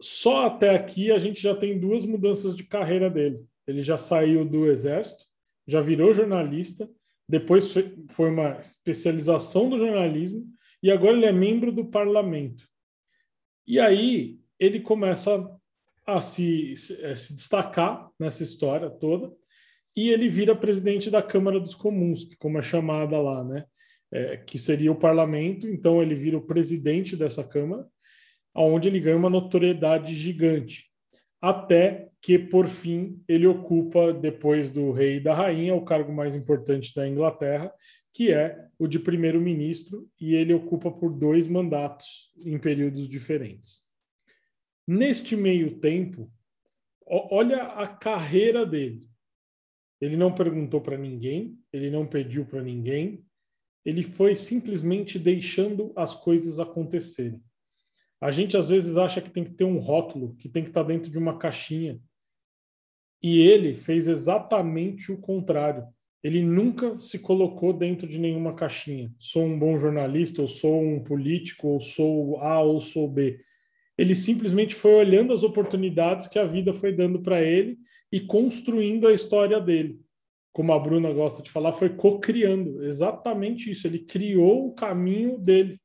Só 0.00 0.46
até 0.46 0.70
aqui 0.70 1.12
a 1.12 1.18
gente 1.18 1.40
já 1.40 1.54
tem 1.54 1.78
duas 1.78 2.04
mudanças 2.04 2.56
de 2.56 2.64
carreira 2.64 3.10
dele. 3.10 3.44
Ele 3.66 3.82
já 3.82 3.98
saiu 3.98 4.44
do 4.44 4.70
exército, 4.70 5.24
já 5.66 5.80
virou 5.80 6.14
jornalista 6.14 6.88
depois 7.30 7.72
foi 8.08 8.28
uma 8.28 8.58
especialização 8.60 9.70
do 9.70 9.78
jornalismo 9.78 10.44
e 10.82 10.90
agora 10.90 11.16
ele 11.16 11.26
é 11.26 11.32
membro 11.32 11.70
do 11.70 11.84
parlamento. 11.84 12.68
E 13.64 13.78
aí 13.78 14.40
ele 14.58 14.80
começa 14.80 15.48
a 16.04 16.20
se, 16.20 16.76
se 16.76 17.36
destacar 17.36 18.10
nessa 18.18 18.42
história 18.42 18.90
toda 18.90 19.32
e 19.96 20.08
ele 20.08 20.28
vira 20.28 20.56
presidente 20.56 21.08
da 21.08 21.22
Câmara 21.22 21.60
dos 21.60 21.72
Comuns, 21.72 22.24
como 22.36 22.58
é 22.58 22.62
chamada 22.62 23.20
lá, 23.20 23.44
né? 23.44 23.64
É, 24.12 24.36
que 24.38 24.58
seria 24.58 24.90
o 24.90 24.98
parlamento. 24.98 25.68
Então 25.68 26.02
ele 26.02 26.16
vira 26.16 26.36
o 26.36 26.44
presidente 26.44 27.16
dessa 27.16 27.44
Câmara, 27.44 27.86
onde 28.54 28.88
ele 28.88 29.00
ganha 29.00 29.16
uma 29.16 29.30
notoriedade 29.30 30.14
gigante, 30.14 30.90
até 31.40 32.08
que, 32.20 32.38
por 32.38 32.66
fim, 32.66 33.22
ele 33.26 33.46
ocupa, 33.46 34.12
depois 34.12 34.70
do 34.70 34.92
rei 34.92 35.16
e 35.16 35.20
da 35.20 35.34
rainha, 35.34 35.74
o 35.74 35.84
cargo 35.84 36.12
mais 36.12 36.34
importante 36.34 36.94
da 36.94 37.08
Inglaterra, 37.08 37.72
que 38.12 38.32
é 38.32 38.68
o 38.78 38.86
de 38.86 38.98
primeiro-ministro, 38.98 40.08
e 40.20 40.34
ele 40.34 40.52
ocupa 40.52 40.90
por 40.90 41.12
dois 41.12 41.46
mandatos 41.46 42.32
em 42.44 42.58
períodos 42.58 43.08
diferentes. 43.08 43.84
Neste 44.86 45.36
meio 45.36 45.78
tempo, 45.78 46.30
olha 47.06 47.62
a 47.62 47.86
carreira 47.86 48.66
dele. 48.66 49.08
Ele 50.00 50.16
não 50.16 50.34
perguntou 50.34 50.80
para 50.80 50.98
ninguém, 50.98 51.58
ele 51.72 51.90
não 51.90 52.06
pediu 52.06 52.44
para 52.44 52.62
ninguém, 52.62 53.24
ele 53.84 54.02
foi 54.02 54.34
simplesmente 54.34 55.18
deixando 55.18 55.92
as 55.96 56.14
coisas 56.14 56.58
acontecerem. 56.58 57.42
A 58.20 58.30
gente 58.30 58.56
às 58.56 58.68
vezes 58.68 58.96
acha 58.96 59.20
que 59.20 59.30
tem 59.30 59.44
que 59.44 59.52
ter 59.52 59.64
um 59.64 59.78
rótulo, 59.78 60.34
que 60.36 60.48
tem 60.48 60.62
que 60.62 60.68
estar 60.68 60.82
dentro 60.82 61.10
de 61.10 61.18
uma 61.18 61.38
caixinha, 61.38 61.98
e 63.22 63.40
ele 63.40 63.74
fez 63.74 64.08
exatamente 64.08 65.12
o 65.12 65.18
contrário. 65.18 65.86
Ele 66.22 66.42
nunca 66.42 66.96
se 66.98 67.18
colocou 67.18 67.72
dentro 67.72 68.06
de 68.06 68.18
nenhuma 68.18 68.54
caixinha. 68.54 69.10
Sou 69.18 69.44
um 69.44 69.58
bom 69.58 69.78
jornalista, 69.78 70.42
ou 70.42 70.48
sou 70.48 70.82
um 70.82 71.02
político, 71.02 71.68
ou 71.68 71.80
sou 71.80 72.38
A 72.40 72.60
ou 72.60 72.80
sou 72.80 73.08
B. 73.08 73.40
Ele 73.96 74.14
simplesmente 74.14 74.74
foi 74.74 74.94
olhando 74.94 75.32
as 75.32 75.42
oportunidades 75.42 76.26
que 76.26 76.38
a 76.38 76.44
vida 76.44 76.72
foi 76.72 76.92
dando 76.92 77.20
para 77.20 77.42
ele 77.42 77.78
e 78.12 78.20
construindo 78.20 79.06
a 79.06 79.12
história 79.12 79.60
dele. 79.60 79.98
Como 80.52 80.72
a 80.72 80.78
Bruna 80.78 81.12
gosta 81.12 81.42
de 81.42 81.50
falar, 81.50 81.72
foi 81.72 81.90
co-criando. 81.90 82.84
Exatamente 82.84 83.70
isso. 83.70 83.86
Ele 83.86 84.00
criou 84.00 84.68
o 84.68 84.74
caminho 84.74 85.38
dele. 85.38 85.79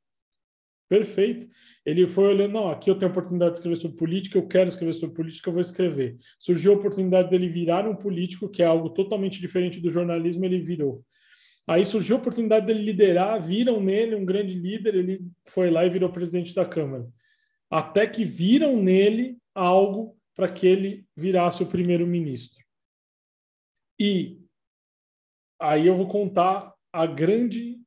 Perfeito. 0.88 1.48
Ele 1.86 2.06
foi 2.06 2.26
olhando, 2.26 2.54
não, 2.54 2.70
aqui 2.70 2.90
eu 2.90 2.98
tenho 2.98 3.10
a 3.10 3.12
oportunidade 3.12 3.52
de 3.52 3.58
escrever 3.58 3.76
sobre 3.76 3.98
política, 3.98 4.38
eu 4.38 4.48
quero 4.48 4.68
escrever 4.68 4.94
sobre 4.94 5.16
política, 5.16 5.50
eu 5.50 5.54
vou 5.54 5.62
escrever. 5.62 6.18
Surgiu 6.40 6.74
a 6.74 6.76
oportunidade 6.76 7.30
dele 7.30 7.50
virar 7.50 7.88
um 7.88 7.96
político, 7.96 8.50
que 8.50 8.62
é 8.62 8.66
algo 8.66 8.90
totalmente 8.90 9.40
diferente 9.40 9.80
do 9.80 9.90
jornalismo, 9.90 10.46
ele 10.46 10.60
virou. 10.60 11.04
Aí 11.68 11.84
surgiu 11.84 12.18
a 12.18 12.20
oportunidade 12.20 12.68
dele 12.68 12.84
liderar, 12.84 13.42
viram 13.42 13.82
nele 13.82 14.16
um 14.16 14.26
grande 14.26 14.54
líder, 14.54 14.94
ele 14.94 15.22
foi 15.46 15.72
lá 15.72 15.84
e 15.86 15.90
virou 15.90 16.12
presidente 16.12 16.54
da 16.54 16.66
Câmara. 16.66 17.08
Até 17.70 18.06
que 18.06 18.24
viram 18.24 18.78
nele 18.78 19.38
algo 19.54 20.16
para 20.36 20.48
que 20.48 20.68
ele 20.68 21.08
virasse 21.16 21.64
o 21.64 21.68
primeiro-ministro. 21.68 22.64
E 24.00 24.40
aí 25.60 25.88
eu 25.88 25.96
vou 25.96 26.08
contar 26.08 26.74
a 26.94 27.06
grande 27.08 27.80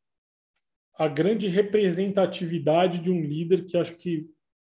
a 0.99 1.07
grande 1.07 1.47
representatividade 1.47 2.99
de 2.99 3.09
um 3.09 3.23
líder 3.23 3.65
que 3.65 3.77
acho 3.77 3.95
que, 3.95 4.27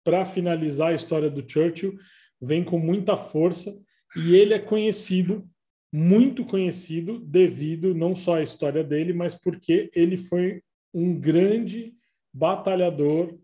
para 0.04 0.24
finalizar 0.24 0.90
a 0.90 0.94
história 0.94 1.28
do 1.28 1.46
Churchill, 1.46 1.98
vem 2.40 2.62
com 2.62 2.78
muita 2.78 3.16
força 3.16 3.76
e 4.16 4.36
ele 4.36 4.54
é 4.54 4.58
conhecido, 4.58 5.44
muito 5.92 6.44
conhecido, 6.44 7.18
devido 7.18 7.92
não 7.92 8.14
só 8.14 8.36
à 8.36 8.42
história 8.42 8.84
dele, 8.84 9.12
mas 9.12 9.34
porque 9.34 9.90
ele 9.94 10.16
foi 10.16 10.62
um 10.94 11.18
grande 11.18 11.92
batalhador 12.32 13.36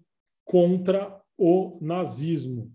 contra 0.45 1.21
o 1.37 1.79
nazismo. 1.81 2.73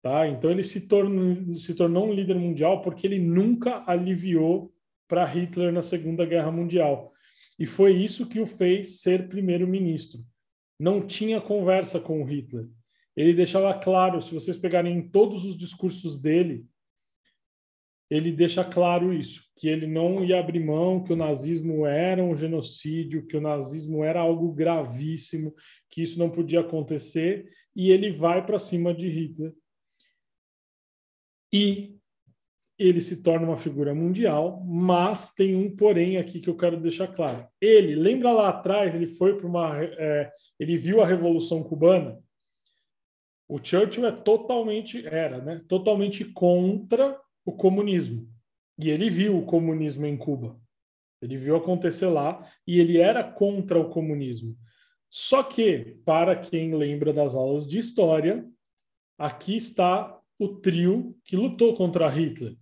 Tá? 0.00 0.26
Então 0.26 0.50
ele 0.50 0.64
se 0.64 0.88
tornou, 0.88 1.54
se 1.54 1.74
tornou 1.74 2.08
um 2.08 2.12
líder 2.12 2.36
mundial 2.36 2.80
porque 2.80 3.06
ele 3.06 3.18
nunca 3.18 3.84
aliviou 3.86 4.72
para 5.06 5.24
Hitler 5.26 5.72
na 5.72 5.82
Segunda 5.82 6.24
Guerra 6.24 6.50
Mundial. 6.50 7.12
E 7.58 7.66
foi 7.66 7.92
isso 7.92 8.28
que 8.28 8.40
o 8.40 8.46
fez 8.46 9.00
ser 9.00 9.28
primeiro-ministro. 9.28 10.24
Não 10.78 11.06
tinha 11.06 11.40
conversa 11.40 12.00
com 12.00 12.22
o 12.22 12.24
Hitler. 12.24 12.68
Ele 13.16 13.34
deixava 13.34 13.74
claro, 13.74 14.20
se 14.20 14.32
vocês 14.32 14.56
pegarem 14.56 15.08
todos 15.08 15.44
os 15.44 15.56
discursos 15.56 16.18
dele, 16.18 16.66
ele 18.10 18.30
deixa 18.30 18.62
claro 18.62 19.10
isso, 19.10 19.42
que 19.56 19.68
ele 19.68 19.86
não 19.86 20.22
ia 20.22 20.38
abrir 20.38 20.60
mão, 20.60 21.02
que 21.02 21.14
o 21.14 21.16
nazismo 21.16 21.86
era 21.86 22.22
um 22.22 22.36
genocídio, 22.36 23.26
que 23.26 23.38
o 23.38 23.40
nazismo 23.40 24.04
era 24.04 24.20
algo 24.20 24.52
gravíssimo, 24.52 25.54
que 25.88 26.02
isso 26.02 26.18
não 26.18 26.28
podia 26.28 26.60
acontecer, 26.60 27.50
e 27.74 27.90
ele 27.90 28.12
vai 28.12 28.44
para 28.44 28.58
cima 28.58 28.92
de 28.92 29.08
Hitler. 29.08 29.54
E 31.50 31.98
ele 32.82 33.00
se 33.00 33.22
torna 33.22 33.46
uma 33.46 33.56
figura 33.56 33.94
mundial, 33.94 34.62
mas 34.64 35.34
tem 35.34 35.54
um 35.54 35.74
porém 35.74 36.16
aqui 36.16 36.40
que 36.40 36.48
eu 36.48 36.56
quero 36.56 36.80
deixar 36.80 37.08
claro. 37.08 37.46
Ele, 37.60 37.94
lembra 37.94 38.32
lá 38.32 38.48
atrás, 38.48 38.94
ele 38.94 39.06
foi 39.06 39.36
para 39.36 39.46
uma. 39.46 39.82
É, 39.82 40.30
ele 40.58 40.76
viu 40.76 41.00
a 41.00 41.06
Revolução 41.06 41.62
Cubana. 41.62 42.18
O 43.48 43.58
Churchill 43.62 44.06
é 44.06 44.12
totalmente, 44.12 45.06
era, 45.06 45.42
né? 45.42 45.62
Totalmente 45.68 46.24
contra 46.24 47.18
o 47.44 47.52
comunismo. 47.52 48.26
E 48.78 48.88
ele 48.88 49.10
viu 49.10 49.38
o 49.38 49.44
comunismo 49.44 50.06
em 50.06 50.16
Cuba. 50.16 50.58
Ele 51.20 51.36
viu 51.36 51.54
acontecer 51.54 52.06
lá 52.06 52.44
e 52.66 52.80
ele 52.80 52.98
era 52.98 53.22
contra 53.22 53.78
o 53.78 53.90
comunismo. 53.90 54.56
Só 55.08 55.42
que, 55.42 55.98
para 56.04 56.34
quem 56.34 56.74
lembra 56.74 57.12
das 57.12 57.34
aulas 57.34 57.66
de 57.66 57.78
história, 57.78 58.44
aqui 59.18 59.56
está 59.56 60.18
o 60.38 60.48
trio 60.48 61.14
que 61.24 61.36
lutou 61.36 61.76
contra 61.76 62.08
Hitler. 62.08 62.56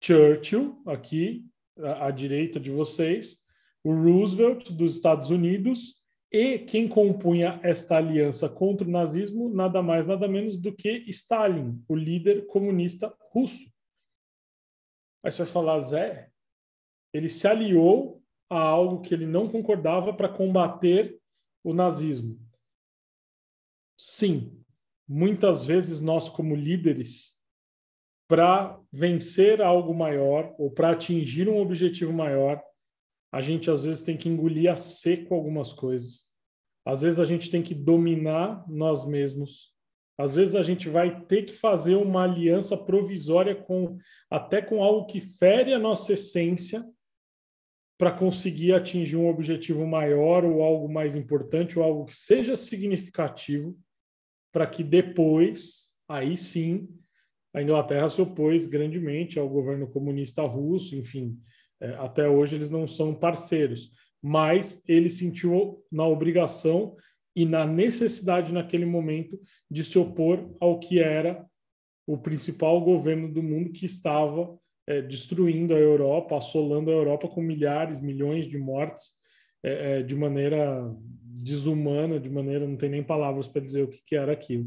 Churchill, 0.00 0.82
aqui 0.86 1.46
à, 1.78 2.06
à 2.06 2.10
direita 2.10 2.58
de 2.58 2.70
vocês, 2.70 3.44
o 3.84 3.92
Roosevelt 3.92 4.70
dos 4.72 4.96
Estados 4.96 5.30
Unidos 5.30 6.00
e 6.32 6.58
quem 6.58 6.88
compunha 6.88 7.60
esta 7.62 7.96
aliança 7.96 8.48
contra 8.48 8.86
o 8.86 8.90
nazismo, 8.90 9.48
nada 9.48 9.82
mais, 9.82 10.06
nada 10.06 10.28
menos 10.28 10.56
do 10.56 10.72
que 10.72 11.04
Stalin, 11.08 11.82
o 11.88 11.96
líder 11.96 12.46
comunista 12.46 13.12
russo. 13.32 13.70
Aí 15.24 15.30
você 15.30 15.42
vai 15.42 15.52
falar, 15.52 15.80
Zé, 15.80 16.30
ele 17.12 17.28
se 17.28 17.46
aliou 17.46 18.22
a 18.48 18.58
algo 18.58 19.00
que 19.00 19.12
ele 19.12 19.26
não 19.26 19.48
concordava 19.48 20.14
para 20.14 20.28
combater 20.28 21.20
o 21.64 21.74
nazismo. 21.74 22.38
Sim, 23.96 24.64
muitas 25.06 25.64
vezes 25.64 26.00
nós, 26.00 26.28
como 26.28 26.54
líderes, 26.54 27.39
para 28.30 28.78
vencer 28.92 29.60
algo 29.60 29.92
maior 29.92 30.54
ou 30.56 30.70
para 30.70 30.92
atingir 30.92 31.48
um 31.48 31.58
objetivo 31.58 32.12
maior, 32.12 32.62
a 33.32 33.40
gente 33.40 33.68
às 33.68 33.82
vezes 33.82 34.04
tem 34.04 34.16
que 34.16 34.28
engolir 34.28 34.70
a 34.70 34.76
seco 34.76 35.34
algumas 35.34 35.72
coisas. 35.72 36.28
Às 36.86 37.02
vezes 37.02 37.18
a 37.18 37.24
gente 37.24 37.50
tem 37.50 37.60
que 37.60 37.74
dominar 37.74 38.64
nós 38.68 39.04
mesmos. 39.04 39.74
Às 40.16 40.36
vezes 40.36 40.54
a 40.54 40.62
gente 40.62 40.88
vai 40.88 41.24
ter 41.24 41.42
que 41.42 41.54
fazer 41.54 41.96
uma 41.96 42.22
aliança 42.22 42.76
provisória 42.76 43.56
com 43.56 43.98
até 44.30 44.62
com 44.62 44.80
algo 44.80 45.06
que 45.06 45.18
fere 45.18 45.74
a 45.74 45.78
nossa 45.78 46.12
essência 46.12 46.88
para 47.98 48.12
conseguir 48.12 48.74
atingir 48.74 49.16
um 49.16 49.28
objetivo 49.28 49.84
maior 49.84 50.44
ou 50.44 50.62
algo 50.62 50.88
mais 50.88 51.16
importante 51.16 51.80
ou 51.80 51.84
algo 51.84 52.04
que 52.04 52.14
seja 52.14 52.54
significativo 52.54 53.76
para 54.52 54.68
que 54.68 54.84
depois, 54.84 55.96
aí 56.08 56.36
sim, 56.36 56.88
a 57.52 57.62
Inglaterra 57.62 58.08
se 58.08 58.20
opôs 58.20 58.66
grandemente 58.66 59.38
ao 59.38 59.48
governo 59.48 59.88
comunista 59.88 60.42
russo, 60.42 60.94
enfim, 60.96 61.38
é, 61.80 61.90
até 61.94 62.28
hoje 62.28 62.56
eles 62.56 62.70
não 62.70 62.86
são 62.86 63.14
parceiros, 63.14 63.90
mas 64.22 64.84
ele 64.86 65.10
sentiu 65.10 65.82
na 65.90 66.06
obrigação 66.06 66.96
e 67.34 67.44
na 67.44 67.66
necessidade 67.66 68.52
naquele 68.52 68.84
momento 68.84 69.38
de 69.70 69.84
se 69.84 69.98
opor 69.98 70.54
ao 70.60 70.78
que 70.78 71.00
era 71.00 71.44
o 72.06 72.18
principal 72.18 72.80
governo 72.80 73.32
do 73.32 73.42
mundo 73.42 73.72
que 73.72 73.86
estava 73.86 74.58
é, 74.86 75.00
destruindo 75.00 75.74
a 75.74 75.78
Europa, 75.78 76.36
assolando 76.36 76.90
a 76.90 76.94
Europa 76.94 77.28
com 77.28 77.40
milhares, 77.40 78.00
milhões 78.00 78.46
de 78.46 78.58
mortes 78.58 79.20
é, 79.62 79.98
é, 79.98 80.02
de 80.02 80.16
maneira 80.16 80.92
desumana, 81.42 82.18
de 82.18 82.28
maneira 82.28 82.66
não 82.66 82.76
tem 82.76 82.90
nem 82.90 83.02
palavras 83.02 83.46
para 83.46 83.62
dizer 83.62 83.82
o 83.82 83.88
que, 83.88 84.02
que 84.04 84.16
era 84.16 84.32
aquilo. 84.32 84.66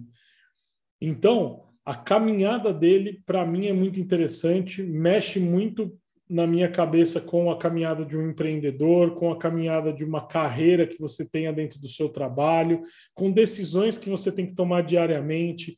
Então, 1.02 1.73
a 1.86 1.96
caminhada 1.96 2.74
dele, 2.74 3.22
para 3.26 3.46
mim, 3.46 3.68
é 3.68 3.74
muito 3.74 4.00
interessante, 4.00 4.82
mexe 4.82 5.40
muito 5.40 5.98
na 6.30 6.48
minha 6.48 6.70
cabeça 6.70 7.20
com 7.20 7.52
a 7.52 7.58
caminhada 7.58 8.06
de 8.06 8.18
um 8.18 8.30
empreendedor, 8.30 9.16
com 9.16 9.32
a 9.32 9.38
caminhada 9.38 9.92
de 9.92 10.06
uma 10.06 10.26
carreira 10.26 10.88
que 10.88 11.00
você 11.00 11.26
tenha 11.26 11.52
dentro 11.52 11.80
do 11.80 11.88
seu 11.88 12.10
trabalho, 12.10 12.82
com 13.14 13.30
decisões 13.30 13.98
que 13.98 14.10
você 14.10 14.32
tem 14.32 14.48
que 14.48 14.56
tomar 14.56 14.84
diariamente. 14.84 15.78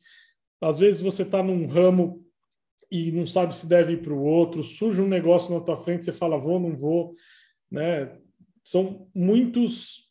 Às 0.60 0.78
vezes 0.78 1.02
você 1.02 1.22
está 1.22 1.42
num 1.42 1.66
ramo 1.66 2.24
e 2.90 3.10
não 3.10 3.26
sabe 3.26 3.54
se 3.54 3.68
deve 3.68 3.94
ir 3.94 4.02
para 4.02 4.14
o 4.14 4.22
outro, 4.22 4.62
surge 4.62 5.02
um 5.02 5.08
negócio 5.08 5.52
na 5.52 5.60
tua 5.60 5.76
frente, 5.76 6.04
você 6.04 6.12
fala 6.12 6.38
vou, 6.38 6.60
não 6.60 6.76
vou, 6.76 7.14
né? 7.70 8.16
São 8.64 9.08
muitos 9.14 10.05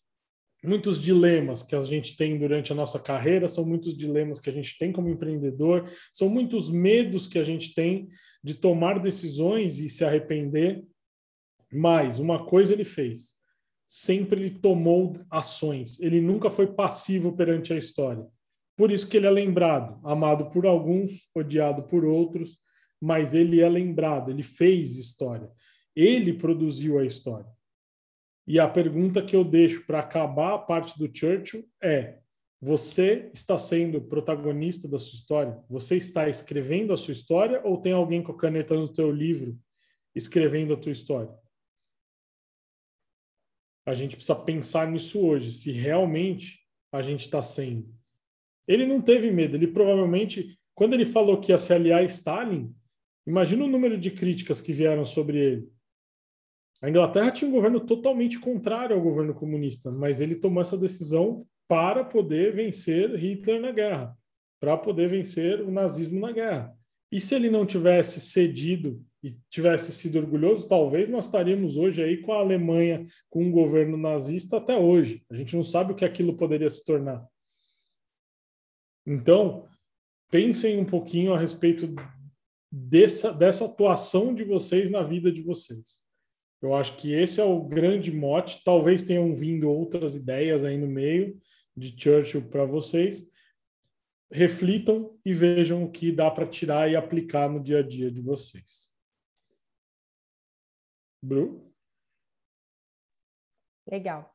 muitos 0.66 1.02
dilemas 1.02 1.64
que 1.64 1.76
a 1.76 1.82
gente 1.82 2.16
tem 2.18 2.38
durante 2.38 2.72
a 2.72 2.76
nossa 2.76 3.00
carreira, 3.00 3.48
são 3.48 3.66
muitos 3.66 3.96
dilemas 3.96 4.40
que 4.40 4.50
a 4.50 4.54
gente 4.54 4.78
tem 4.78 4.92
como 4.92 5.10
empreendedor, 5.10 5.90
são 6.12 6.30
muitos 6.30 6.70
medos 6.70 7.28
que 7.28 7.40
a 7.40 7.44
gente 7.44 7.74
tem 7.74 8.10
de 8.44 8.54
tomar 8.54 9.00
decisões 9.00 9.80
e 9.80 9.90
se 9.90 10.04
arrepender. 10.04 10.84
Mas 11.72 12.20
uma 12.20 12.46
coisa 12.46 12.74
ele 12.74 12.84
fez: 12.84 13.36
sempre 13.86 14.42
ele 14.42 14.60
tomou 14.60 15.18
ações, 15.30 16.00
ele 16.02 16.22
nunca 16.22 16.50
foi 16.50 16.68
passivo 16.68 17.36
perante 17.36 17.74
a 17.74 17.78
história. 17.78 18.26
Por 18.78 18.92
isso 18.92 19.08
que 19.08 19.18
ele 19.18 19.28
é 19.28 19.32
lembrado, 19.32 20.00
amado 20.04 20.50
por 20.52 20.66
alguns, 20.66 21.30
odiado 21.34 21.84
por 21.84 22.04
outros, 22.04 22.60
mas 23.02 23.34
ele 23.34 23.62
é 23.62 23.70
lembrado, 23.70 24.32
ele 24.32 24.44
fez 24.44 24.98
história. 24.98 25.50
Ele 25.96 26.34
produziu 26.34 27.00
a 27.00 27.06
história. 27.06 27.55
E 28.48 28.60
a 28.60 28.68
pergunta 28.68 29.24
que 29.24 29.36
eu 29.36 29.44
deixo 29.44 29.86
para 29.86 30.00
acabar 30.00 30.54
a 30.54 30.60
parte 30.60 30.98
do 31.00 31.10
Churchill 31.12 31.68
é: 31.82 32.20
você 32.62 33.30
está 33.34 33.58
sendo 33.58 34.02
protagonista 34.02 34.88
da 34.88 35.00
sua 35.00 35.16
história? 35.16 35.64
Você 35.70 35.98
está 35.98 36.30
escrevendo 36.30 36.94
a 36.94 36.98
sua 36.98 37.12
história 37.12 37.62
ou 37.64 37.82
tem 37.82 37.92
alguém 37.92 38.24
com 38.24 38.32
a 38.32 38.38
caneta 38.38 38.76
no 38.76 38.92
teu 38.92 39.12
livro 39.12 39.58
escrevendo 40.16 40.74
a 40.74 40.78
tua 40.78 40.92
história? 40.92 41.34
A 43.86 43.94
gente 43.94 44.16
precisa 44.16 44.36
pensar 44.36 44.90
nisso 44.90 45.24
hoje, 45.24 45.52
se 45.52 45.72
realmente 45.72 46.60
a 46.92 47.02
gente 47.02 47.22
está 47.22 47.42
sendo. 47.42 47.94
Ele 48.68 48.86
não 48.86 49.00
teve 49.00 49.30
medo, 49.30 49.56
ele 49.56 49.68
provavelmente, 49.68 50.60
quando 50.74 50.94
ele 50.94 51.06
falou 51.06 51.40
que 51.40 51.52
ia 51.52 51.58
se 51.58 51.72
aliar 51.72 52.00
a 52.00 52.04
Stalin, 52.04 52.74
imagina 53.28 53.64
o 53.64 53.68
número 53.68 53.96
de 53.96 54.10
críticas 54.10 54.60
que 54.60 54.74
vieram 54.74 55.06
sobre 55.06 55.38
ele. 55.38 55.75
A 56.86 56.90
Inglaterra 56.90 57.32
tinha 57.32 57.50
um 57.50 57.54
governo 57.54 57.80
totalmente 57.80 58.38
contrário 58.38 58.96
ao 58.96 59.02
governo 59.02 59.34
comunista, 59.34 59.90
mas 59.90 60.22
ele 60.22 60.36
tomou 60.36 60.62
essa 60.62 60.78
decisão 60.78 61.44
para 61.68 62.04
poder 62.04 62.54
vencer 62.54 63.10
Hitler 63.16 63.60
na 63.60 63.72
guerra, 63.72 64.16
para 64.60 64.78
poder 64.78 65.10
vencer 65.10 65.62
o 65.62 65.72
nazismo 65.72 66.20
na 66.20 66.32
guerra. 66.32 66.78
E 67.12 67.20
se 67.20 67.34
ele 67.34 67.50
não 67.50 67.66
tivesse 67.66 68.22
cedido 68.22 69.04
e 69.24 69.36
tivesse 69.50 69.92
sido 69.92 70.20
orgulhoso, 70.20 70.68
talvez 70.68 71.10
nós 71.10 71.26
estaríamos 71.26 71.76
hoje 71.76 72.04
aí 72.04 72.22
com 72.22 72.34
a 72.34 72.38
Alemanha 72.38 73.08
com 73.32 73.44
um 73.44 73.52
governo 73.52 73.98
nazista 73.98 74.58
até 74.58 74.78
hoje. 74.78 75.26
A 75.28 75.36
gente 75.36 75.56
não 75.56 75.64
sabe 75.64 75.92
o 75.92 75.96
que 75.96 76.06
aquilo 76.06 76.38
poderia 76.38 76.70
se 76.70 76.86
tornar. 76.86 77.28
Então, 79.08 79.68
pensem 80.30 80.80
um 80.80 80.86
pouquinho 80.86 81.34
a 81.34 81.40
respeito 81.40 81.92
dessa, 82.72 83.34
dessa 83.34 83.66
atuação 83.66 84.36
de 84.36 84.44
vocês 84.44 84.92
na 84.92 85.02
vida 85.02 85.32
de 85.32 85.42
vocês. 85.42 86.05
Eu 86.62 86.74
acho 86.74 86.98
que 86.98 87.14
esse 87.14 87.40
é 87.40 87.44
o 87.44 87.64
grande 87.64 88.12
mote. 88.12 88.64
Talvez 88.64 89.04
tenham 89.04 89.34
vindo 89.34 89.70
outras 89.70 90.16
ideias 90.16 90.64
aí 90.64 90.78
no 90.78 90.88
meio 90.88 91.40
de 91.76 91.96
Churchill 91.98 92.50
para 92.50 92.66
vocês. 92.66 93.30
Reflitam 94.32 95.18
e 95.24 95.34
vejam 95.34 95.84
o 95.84 95.92
que 95.92 96.12
dá 96.12 96.32
para 96.32 96.48
tirar 96.48 96.90
e 96.90 96.96
aplicar 96.96 97.50
no 97.50 97.62
dia 97.62 97.80
a 97.80 97.84
dia 97.84 98.12
de 98.12 98.22
vocês. 98.22 98.92
Bru? 101.22 101.72
Legal. 103.88 104.34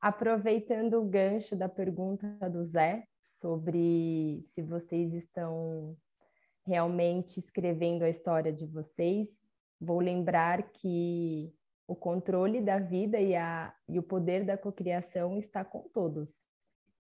Aproveitando 0.00 0.94
o 0.94 1.04
gancho 1.04 1.56
da 1.56 1.68
pergunta 1.68 2.26
do 2.48 2.64
Zé 2.64 3.04
sobre 3.20 4.42
se 4.44 4.62
vocês 4.62 5.12
estão 5.12 5.96
realmente 6.64 7.38
escrevendo 7.38 8.04
a 8.04 8.10
história 8.10 8.52
de 8.52 8.66
vocês, 8.66 9.28
vou 9.80 10.00
lembrar 10.00 10.70
que 10.70 11.52
o 11.86 11.96
controle 11.96 12.60
da 12.60 12.78
vida 12.78 13.18
e, 13.18 13.34
a, 13.34 13.74
e 13.88 13.98
o 13.98 14.02
poder 14.02 14.44
da 14.44 14.58
cocriação 14.58 15.38
está 15.38 15.64
com 15.64 15.88
todos. 15.88 16.40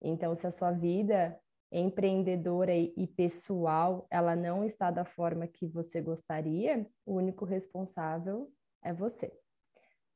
Então, 0.01 0.33
se 0.35 0.47
a 0.47 0.51
sua 0.51 0.71
vida 0.71 1.37
empreendedora 1.71 2.73
e, 2.73 2.93
e 2.95 3.05
pessoal, 3.05 4.07
ela 4.09 4.35
não 4.35 4.63
está 4.63 4.89
da 4.89 5.03
forma 5.03 5.47
que 5.47 5.67
você 5.67 6.01
gostaria, 6.01 6.87
o 7.05 7.15
único 7.15 7.43
responsável 7.43 8.49
é 8.81 8.93
você. 8.93 9.31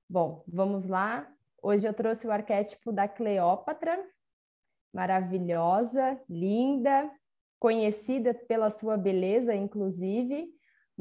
Bom, 0.09 0.43
vamos 0.47 0.87
lá. 0.87 1.29
Hoje 1.61 1.87
eu 1.87 1.93
trouxe 1.93 2.25
o 2.25 2.31
arquétipo 2.31 2.91
da 2.91 3.07
Cleópatra, 3.07 4.01
maravilhosa, 4.93 6.19
linda, 6.29 7.11
conhecida 7.59 8.33
pela 8.33 8.69
sua 8.69 8.97
beleza, 8.97 9.53
inclusive, 9.53 10.49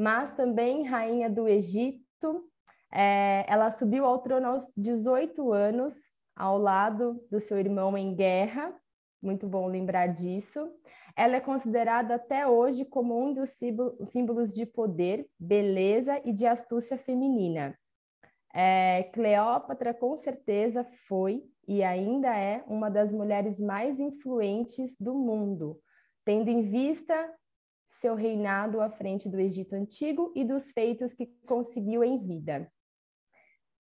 mas 0.00 0.32
também 0.32 0.86
rainha 0.86 1.28
do 1.28 1.46
Egito. 1.46 2.48
É, 2.90 3.44
ela 3.46 3.70
subiu 3.70 4.06
ao 4.06 4.18
trono 4.18 4.46
aos 4.46 4.72
18 4.74 5.52
anos, 5.52 5.94
ao 6.34 6.56
lado 6.56 7.22
do 7.30 7.38
seu 7.38 7.58
irmão 7.58 7.98
em 7.98 8.14
guerra. 8.14 8.74
Muito 9.22 9.46
bom 9.46 9.66
lembrar 9.66 10.06
disso. 10.06 10.72
Ela 11.14 11.36
é 11.36 11.40
considerada 11.40 12.14
até 12.14 12.46
hoje 12.46 12.82
como 12.86 13.14
um 13.22 13.34
dos 13.34 13.50
símbolos 14.08 14.54
de 14.54 14.64
poder, 14.64 15.28
beleza 15.38 16.18
e 16.24 16.32
de 16.32 16.46
astúcia 16.46 16.96
feminina. 16.96 17.78
É, 18.54 19.02
Cleópatra, 19.12 19.92
com 19.92 20.16
certeza, 20.16 20.82
foi 21.06 21.44
e 21.68 21.84
ainda 21.84 22.34
é 22.34 22.64
uma 22.66 22.90
das 22.90 23.12
mulheres 23.12 23.60
mais 23.60 24.00
influentes 24.00 24.96
do 24.98 25.14
mundo, 25.14 25.78
tendo 26.24 26.48
em 26.48 26.62
vista 26.62 27.14
seu 27.90 28.14
reinado 28.14 28.80
à 28.80 28.88
frente 28.88 29.28
do 29.28 29.38
Egito 29.38 29.74
Antigo 29.74 30.32
e 30.34 30.44
dos 30.44 30.70
feitos 30.70 31.12
que 31.12 31.26
conseguiu 31.46 32.02
em 32.02 32.18
vida. 32.18 32.70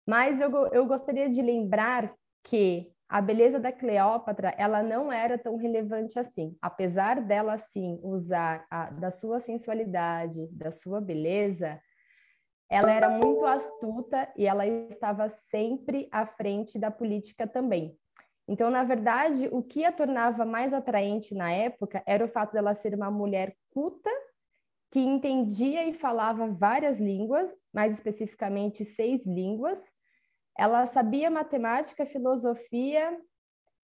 Mas 0.07 0.41
eu, 0.41 0.51
eu 0.69 0.85
gostaria 0.85 1.31
de 1.31 1.41
lembrar 1.41 2.12
que 2.43 2.93
a 3.09 3.21
beleza 3.21 3.61
da 3.61 3.71
Cleópatra 3.71 4.55
ela 4.59 4.83
não 4.83 5.12
era 5.12 5.38
tão 5.38 5.57
relevante 5.57 6.19
assim, 6.19 6.57
apesar 6.61 7.21
dela 7.21 7.57
sim 7.57 8.01
usar 8.03 8.67
a, 8.71 8.91
da 8.91 9.11
sua 9.11 9.38
sensualidade, 9.38 10.49
da 10.49 10.73
sua 10.73 11.01
beleza, 11.01 11.81
ela 12.69 12.91
era 12.91 13.11
muito 13.11 13.45
astuta 13.45 14.33
e 14.37 14.47
ela 14.47 14.67
estava 14.67 15.29
sempre 15.29 16.09
à 16.11 16.27
frente 16.27 16.79
da 16.79 16.91
política 16.91 17.47
também. 17.47 17.97
Então, 18.49 18.71
na 18.71 18.83
verdade, 18.85 19.49
o 19.53 19.63
que 19.63 19.85
a 19.85 19.93
tornava 19.93 20.45
mais 20.45 20.73
atraente 20.73 21.35
na 21.35 21.53
época 21.53 22.03
era 22.07 22.25
o 22.25 22.29
fato 22.29 22.53
dela 22.53 22.75
ser 22.75 22.95
uma 22.95 23.11
mulher 23.11 23.57
culta, 23.71 24.11
que 24.91 25.01
entendia 25.01 25.87
e 25.87 25.95
falava 25.95 26.47
várias 26.49 27.01
línguas, 27.01 27.55
mais 27.73 27.95
especificamente 27.95 28.85
seis 28.85 29.25
línguas. 29.25 29.83
Ela 30.59 30.87
sabia 30.87 31.31
matemática, 31.31 32.05
filosofia, 32.05 33.19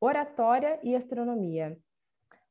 oratória 0.01 0.79
e 0.83 0.95
astronomia. 0.95 1.77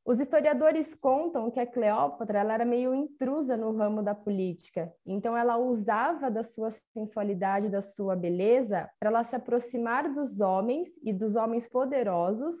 Os 0.07 0.21
historiadores 0.21 0.95
contam 0.95 1.51
que 1.51 1.59
a 1.59 1.67
Cleópatra 1.67 2.39
ela 2.39 2.53
era 2.53 2.63
meio 2.63 2.95
intrusa 2.95 3.57
no 3.57 3.75
ramo 3.75 4.01
da 4.01 4.15
política, 4.15 4.89
então 5.05 5.35
ela 5.35 5.57
usava 5.57 6.31
da 6.31 6.45
sua 6.45 6.71
sensualidade, 6.71 7.67
da 7.67 7.81
sua 7.81 8.15
beleza, 8.15 8.89
para 8.97 9.09
ela 9.09 9.21
se 9.25 9.35
aproximar 9.35 10.07
dos 10.13 10.39
homens 10.39 10.87
e 11.03 11.11
dos 11.11 11.35
homens 11.35 11.67
poderosos, 11.67 12.55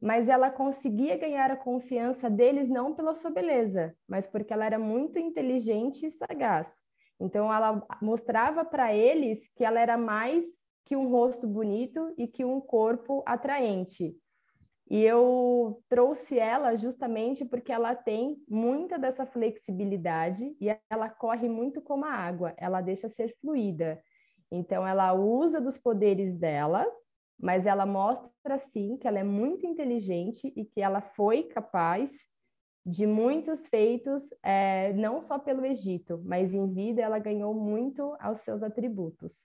mas 0.00 0.28
ela 0.28 0.52
conseguia 0.52 1.18
ganhar 1.18 1.50
a 1.50 1.56
confiança 1.56 2.30
deles 2.30 2.70
não 2.70 2.94
pela 2.94 3.16
sua 3.16 3.32
beleza, 3.32 3.92
mas 4.06 4.28
porque 4.28 4.52
ela 4.52 4.64
era 4.64 4.78
muito 4.78 5.18
inteligente 5.18 6.06
e 6.06 6.10
sagaz. 6.10 6.74
Então 7.18 7.52
ela 7.52 7.84
mostrava 8.00 8.64
para 8.64 8.94
eles 8.94 9.48
que 9.56 9.64
ela 9.64 9.80
era 9.80 9.98
mais 9.98 10.44
que 10.84 10.94
um 10.94 11.08
rosto 11.10 11.44
bonito 11.44 12.14
e 12.16 12.28
que 12.28 12.44
um 12.44 12.60
corpo 12.60 13.20
atraente. 13.26 14.16
E 14.90 15.02
eu 15.02 15.82
trouxe 15.86 16.38
ela 16.38 16.74
justamente 16.74 17.44
porque 17.44 17.70
ela 17.70 17.94
tem 17.94 18.42
muita 18.48 18.98
dessa 18.98 19.26
flexibilidade 19.26 20.56
e 20.58 20.74
ela 20.88 21.10
corre 21.10 21.46
muito 21.46 21.82
como 21.82 22.06
a 22.06 22.10
água, 22.10 22.54
ela 22.56 22.80
deixa 22.80 23.06
ser 23.06 23.36
fluida. 23.38 24.02
Então, 24.50 24.86
ela 24.86 25.12
usa 25.12 25.60
dos 25.60 25.76
poderes 25.76 26.34
dela, 26.34 26.86
mas 27.38 27.66
ela 27.66 27.84
mostra 27.84 28.56
sim 28.56 28.96
que 28.96 29.06
ela 29.06 29.18
é 29.18 29.24
muito 29.24 29.66
inteligente 29.66 30.50
e 30.56 30.64
que 30.64 30.80
ela 30.80 31.02
foi 31.02 31.42
capaz 31.42 32.10
de 32.84 33.06
muitos 33.06 33.66
feitos, 33.66 34.22
é, 34.42 34.94
não 34.94 35.20
só 35.20 35.38
pelo 35.38 35.66
Egito, 35.66 36.18
mas 36.24 36.54
em 36.54 36.72
vida 36.72 37.02
ela 37.02 37.18
ganhou 37.18 37.52
muito 37.52 38.16
aos 38.18 38.40
seus 38.40 38.62
atributos. 38.62 39.44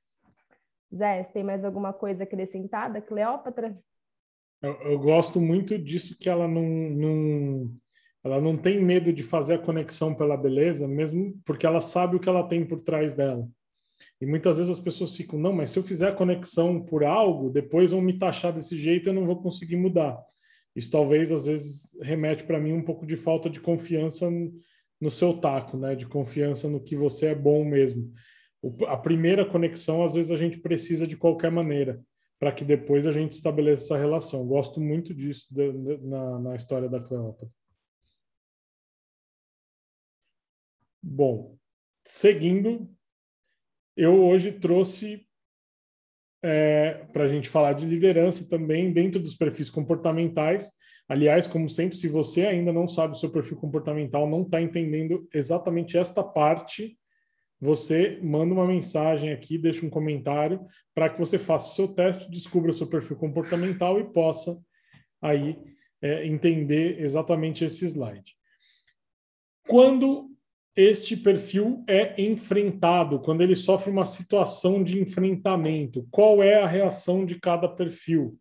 Zé, 0.95 1.23
tem 1.23 1.43
mais 1.43 1.65
alguma 1.65 1.91
coisa 1.91 2.23
acrescentada? 2.23 3.01
Cleópatra 3.01 3.77
eu, 4.63 4.91
eu, 4.91 4.99
gosto 4.99 5.41
muito 5.41 5.77
disso 5.77 6.17
que 6.17 6.29
ela 6.29 6.47
não, 6.47 6.63
não, 6.63 7.71
ela 8.23 8.39
não 8.39 8.57
tem 8.57 8.81
medo 8.81 9.11
de 9.11 9.21
fazer 9.21 9.55
a 9.55 9.59
conexão 9.59 10.15
pela 10.15 10.37
beleza, 10.37 10.87
mesmo 10.87 11.37
porque 11.45 11.65
ela 11.65 11.81
sabe 11.81 12.15
o 12.15 12.19
que 12.19 12.29
ela 12.29 12.47
tem 12.47 12.65
por 12.65 12.79
trás 12.79 13.13
dela. 13.13 13.47
E 14.21 14.25
muitas 14.25 14.57
vezes 14.57 14.71
as 14.71 14.83
pessoas 14.83 15.15
ficam, 15.15 15.37
não, 15.37 15.51
mas 15.51 15.69
se 15.69 15.77
eu 15.77 15.83
fizer 15.83 16.07
a 16.07 16.15
conexão 16.15 16.81
por 16.81 17.03
algo, 17.03 17.49
depois 17.49 17.91
vão 17.91 18.01
me 18.01 18.17
taxar 18.17 18.53
desse 18.53 18.77
jeito 18.77 19.07
e 19.07 19.09
eu 19.09 19.13
não 19.13 19.25
vou 19.25 19.41
conseguir 19.41 19.75
mudar. 19.75 20.17
Isso 20.73 20.89
talvez 20.89 21.31
às 21.31 21.45
vezes 21.45 21.97
remete 22.01 22.43
para 22.43 22.59
mim 22.59 22.71
um 22.71 22.83
pouco 22.83 23.05
de 23.05 23.15
falta 23.15 23.49
de 23.49 23.59
confiança 23.59 24.29
no 24.99 25.11
seu 25.11 25.33
taco, 25.33 25.77
né? 25.77 25.93
De 25.93 26.07
confiança 26.07 26.69
no 26.69 26.81
que 26.81 26.95
você 26.95 27.27
é 27.27 27.35
bom 27.35 27.65
mesmo. 27.65 28.11
O, 28.61 28.73
a 28.85 28.97
primeira 28.97 29.45
conexão 29.45 30.03
às 30.03 30.15
vezes 30.15 30.31
a 30.31 30.37
gente 30.37 30.57
precisa 30.57 31.05
de 31.05 31.17
qualquer 31.17 31.51
maneira 31.51 32.01
para 32.43 32.51
que 32.51 32.65
depois 32.65 33.07
a 33.07 33.11
gente 33.13 33.31
estabeleça 33.31 33.85
essa 33.85 33.97
relação. 33.97 34.45
Gosto 34.45 34.81
muito 34.81 35.13
disso 35.13 35.47
de, 35.49 35.71
de, 35.71 35.97
na, 36.05 36.39
na 36.39 36.55
história 36.57 36.89
da 36.89 36.99
Cleópatra. 36.99 37.47
Bom, 41.01 41.57
seguindo, 42.03 42.93
eu 43.95 44.25
hoje 44.25 44.51
trouxe 44.51 45.25
é, 46.43 47.05
para 47.13 47.23
a 47.23 47.27
gente 47.29 47.47
falar 47.47 47.71
de 47.71 47.85
liderança 47.85 48.49
também 48.49 48.91
dentro 48.91 49.21
dos 49.21 49.35
perfis 49.35 49.69
comportamentais. 49.69 50.69
Aliás, 51.07 51.47
como 51.47 51.69
sempre, 51.69 51.95
se 51.95 52.09
você 52.09 52.45
ainda 52.45 52.73
não 52.73 52.89
sabe 52.89 53.13
o 53.13 53.17
seu 53.17 53.31
perfil 53.31 53.55
comportamental, 53.55 54.29
não 54.29 54.41
está 54.41 54.61
entendendo 54.61 55.25
exatamente 55.33 55.97
esta 55.97 56.21
parte 56.21 56.99
você 57.63 58.19
manda 58.21 58.53
uma 58.53 58.67
mensagem 58.67 59.31
aqui, 59.31 59.57
deixa 59.57 59.85
um 59.85 59.89
comentário 59.89 60.59
para 60.93 61.09
que 61.09 61.17
você 61.17 61.37
faça 61.37 61.71
o 61.71 61.75
seu 61.75 61.87
teste, 61.87 62.29
descubra 62.29 62.71
o 62.71 62.73
seu 62.73 62.87
perfil 62.87 63.15
comportamental 63.15 64.01
e 64.01 64.03
possa 64.03 64.61
aí 65.21 65.57
é, 66.01 66.27
entender 66.27 66.99
exatamente 67.01 67.63
esse 67.63 67.85
slide. 67.85 68.35
Quando 69.65 70.29
este 70.75 71.15
perfil 71.15 71.85
é 71.87 72.21
enfrentado, 72.21 73.21
quando 73.21 73.41
ele 73.41 73.55
sofre 73.55 73.89
uma 73.89 74.03
situação 74.03 74.83
de 74.83 74.99
enfrentamento, 74.99 76.05
qual 76.11 76.43
é 76.43 76.61
a 76.61 76.67
reação 76.67 77.25
de 77.25 77.39
cada 77.39 77.69
perfil? 77.69 78.37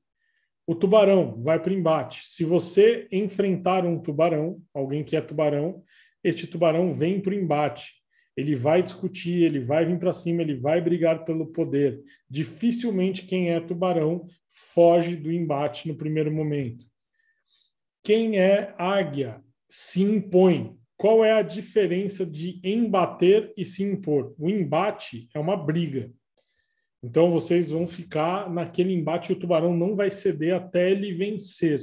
O 0.67 0.75
tubarão 0.75 1.41
vai 1.41 1.63
para 1.63 1.71
o 1.71 1.77
embate. 1.77 2.23
Se 2.25 2.45
você 2.45 3.07
enfrentar 3.13 3.87
um 3.87 4.01
tubarão, 4.01 4.61
alguém 4.75 5.05
que 5.05 5.15
é 5.15 5.21
tubarão, 5.21 5.85
este 6.25 6.49
tubarão 6.49 6.93
vem 6.93 7.21
para 7.21 7.31
o 7.31 7.35
embate 7.35 8.02
ele 8.37 8.55
vai 8.55 8.83
discutir, 8.83 9.43
ele 9.43 9.61
vai 9.61 9.85
vir 9.85 9.99
para 9.99 10.13
cima, 10.13 10.43
ele 10.43 10.57
vai 10.57 10.81
brigar 10.81 11.25
pelo 11.25 11.47
poder. 11.47 12.03
Dificilmente 12.29 13.27
quem 13.27 13.51
é 13.51 13.61
tubarão 13.61 14.27
foge 14.75 15.17
do 15.17 15.31
embate 15.31 15.89
no 15.89 15.95
primeiro 15.95 16.33
momento. 16.33 16.87
Quem 18.03 18.39
é 18.39 18.75
águia 18.79 19.43
se 19.69 20.03
impõe. 20.03 20.77
Qual 20.97 21.25
é 21.25 21.33
a 21.33 21.43
diferença 21.43 22.25
de 22.25 22.61
embater 22.65 23.53
e 23.57 23.65
se 23.65 23.83
impor? 23.83 24.35
O 24.39 24.49
embate 24.49 25.29
é 25.35 25.39
uma 25.39 25.57
briga. 25.57 26.11
Então 27.03 27.31
vocês 27.31 27.71
vão 27.71 27.87
ficar 27.87 28.49
naquele 28.49 28.93
embate 28.93 29.33
e 29.33 29.37
o 29.37 29.39
tubarão 29.39 29.77
não 29.77 29.97
vai 29.97 30.11
ceder 30.11 30.55
até 30.55 30.91
ele 30.91 31.13
vencer. 31.13 31.81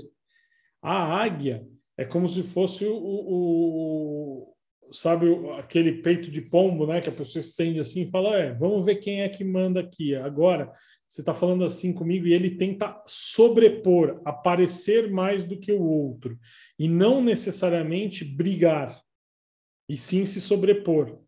A 0.81 1.21
águia 1.21 1.67
é 1.97 2.05
como 2.05 2.27
se 2.27 2.41
fosse 2.41 2.85
o, 2.85 2.95
o, 2.95 4.48
sabe 4.91 5.27
aquele 5.57 6.01
peito 6.01 6.29
de 6.29 6.41
pombo, 6.41 6.87
né? 6.87 7.01
Que 7.01 7.09
a 7.09 7.13
pessoa 7.13 7.41
estende 7.41 7.79
assim 7.79 8.03
e 8.03 8.11
fala: 8.11 8.35
é, 8.35 8.53
vamos 8.53 8.85
ver 8.85 8.95
quem 8.95 9.21
é 9.21 9.29
que 9.29 9.43
manda 9.43 9.79
aqui. 9.79 10.15
Agora, 10.15 10.71
você 11.07 11.21
está 11.21 11.33
falando 11.33 11.63
assim 11.63 11.91
comigo 11.91 12.27
e 12.27 12.33
ele 12.33 12.51
tenta 12.51 13.01
sobrepor, 13.07 14.21
aparecer 14.23 15.09
mais 15.09 15.43
do 15.43 15.57
que 15.59 15.71
o 15.71 15.81
outro. 15.81 16.37
E 16.77 16.87
não 16.87 17.21
necessariamente 17.23 18.23
brigar, 18.23 19.01
e 19.87 19.97
sim 19.97 20.25
se 20.25 20.39
sobrepor. 20.39 21.19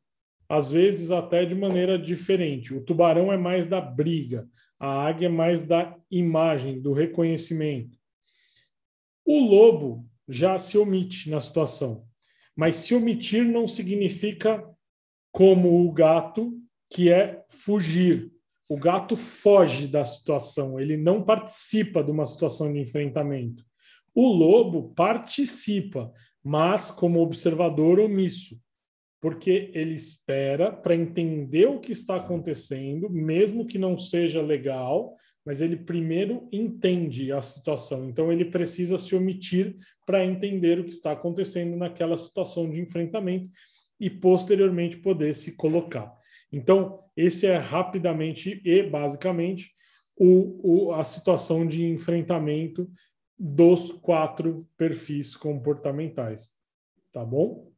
Às 0.48 0.70
vezes 0.70 1.12
até 1.12 1.46
de 1.46 1.56
maneira 1.56 1.98
diferente. 1.98 2.76
O 2.76 2.82
tubarão 2.84 3.34
é 3.34 3.38
mais 3.38 3.66
da 3.66 3.82
briga, 3.82 4.48
a 4.80 5.08
águia 5.08 5.28
é 5.28 5.30
mais 5.30 5.66
da 5.66 5.98
imagem, 6.12 6.80
do 6.80 6.94
reconhecimento. 6.94 7.98
O 9.26 9.40
lobo 9.40 10.06
já 10.28 10.60
se 10.60 10.78
omite 10.78 11.30
na 11.30 11.42
situação. 11.42 12.06
Mas 12.56 12.78
se 12.78 12.94
omitir 12.94 13.46
não 13.46 13.68
significa 13.68 14.64
como 15.32 15.88
o 15.88 15.92
gato, 15.92 16.54
que 16.90 17.10
é 17.10 17.44
fugir. 17.50 18.32
O 18.68 18.78
gato 18.78 19.16
foge 19.16 19.88
da 19.88 20.06
situação, 20.06 20.80
ele 20.80 20.98
não 20.98 21.24
participa 21.24 22.04
de 22.04 22.12
uma 22.12 22.26
situação 22.26 22.72
de 22.72 22.80
enfrentamento. 22.80 23.66
O 24.14 24.28
lobo 24.28 24.94
participa, 24.94 26.12
mas 26.44 26.92
como 26.92 27.22
observador 27.22 28.00
omisso, 28.00 28.60
porque 29.22 29.72
ele 29.74 29.94
espera 29.94 30.72
para 30.72 30.96
entender 30.96 31.68
o 31.68 31.80
que 31.80 31.92
está 31.92 32.16
acontecendo, 32.16 33.10
mesmo 33.10 33.66
que 33.66 33.78
não 33.78 33.98
seja 33.98 34.42
legal, 34.42 35.16
mas 35.46 35.62
ele 35.62 35.76
primeiro 35.76 36.48
entende 36.52 37.32
a 37.32 37.42
situação. 37.42 38.08
Então, 38.08 38.32
ele 38.32 38.46
precisa 38.46 38.98
se 38.98 39.16
omitir 39.16 39.78
para 40.06 40.26
entender 40.26 40.80
o 40.80 40.84
que 40.84 40.92
está 40.92 41.12
acontecendo 41.12 41.76
naquela 41.76 42.18
situação 42.18 42.70
de 42.70 42.80
enfrentamento 42.80 43.50
e, 44.00 44.10
posteriormente, 44.10 44.98
poder 44.98 45.36
se 45.36 45.56
colocar. 45.56 46.14
Então, 46.52 47.04
esse 47.16 47.48
é 47.48 47.58
rapidamente 47.58 48.62
e 48.64 48.84
basicamente 48.84 49.72
o, 50.16 50.90
o, 50.90 50.94
a 50.94 51.04
situação 51.04 51.66
de 51.66 51.86
enfrentamento 51.86 52.92
dos 53.38 53.92
quatro 53.92 54.68
perfis 54.78 55.36
comportamentais. 55.36 56.54
Tá 57.12 57.26
bom? 57.26 57.72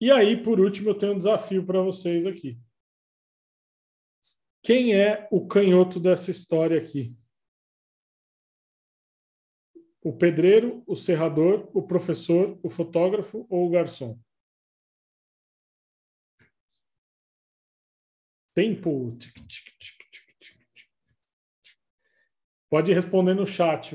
E 0.00 0.10
aí, 0.10 0.36
por 0.36 0.58
último, 0.58 0.90
eu 0.90 0.94
tenho 0.94 1.12
um 1.14 1.18
desafio 1.18 1.64
para 1.64 1.80
vocês 1.80 2.26
aqui. 2.26 2.58
Quem 4.64 4.94
é 4.98 5.28
o 5.30 5.46
canhoto 5.46 6.00
dessa 6.00 6.30
história 6.30 6.80
aqui? 6.80 7.14
O 10.02 10.10
pedreiro, 10.16 10.82
o 10.86 10.96
serrador, 10.96 11.70
o 11.74 11.86
professor, 11.86 12.58
o 12.62 12.70
fotógrafo 12.70 13.46
ou 13.50 13.66
o 13.66 13.70
garçom? 13.70 14.18
Tempo. 18.54 19.18
Pode 22.70 22.94
responder 22.94 23.34
no 23.34 23.46
chat. 23.46 23.94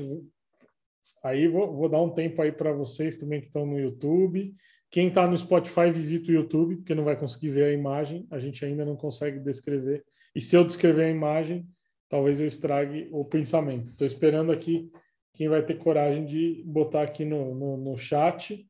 Aí 1.24 1.48
vou, 1.48 1.74
vou 1.74 1.88
dar 1.88 2.00
um 2.00 2.14
tempo 2.14 2.40
aí 2.40 2.52
para 2.52 2.72
vocês 2.72 3.16
também 3.16 3.40
que 3.40 3.48
estão 3.48 3.66
no 3.66 3.76
YouTube. 3.76 4.54
Quem 4.88 5.08
está 5.08 5.26
no 5.26 5.36
Spotify, 5.36 5.90
visita 5.92 6.30
o 6.30 6.34
YouTube, 6.34 6.76
porque 6.76 6.94
não 6.94 7.04
vai 7.04 7.18
conseguir 7.18 7.50
ver 7.50 7.64
a 7.64 7.72
imagem. 7.72 8.24
A 8.30 8.38
gente 8.38 8.64
ainda 8.64 8.84
não 8.84 8.94
consegue 8.94 9.40
descrever 9.40 10.04
e 10.34 10.40
se 10.40 10.56
eu 10.56 10.64
descrever 10.64 11.04
a 11.04 11.10
imagem, 11.10 11.68
talvez 12.08 12.40
eu 12.40 12.46
estrague 12.46 13.08
o 13.12 13.24
pensamento. 13.24 13.90
Estou 13.90 14.06
esperando 14.06 14.52
aqui 14.52 14.90
quem 15.34 15.48
vai 15.48 15.64
ter 15.64 15.78
coragem 15.78 16.24
de 16.24 16.62
botar 16.66 17.02
aqui 17.02 17.24
no, 17.24 17.54
no, 17.54 17.76
no 17.76 17.96
chat. 17.96 18.66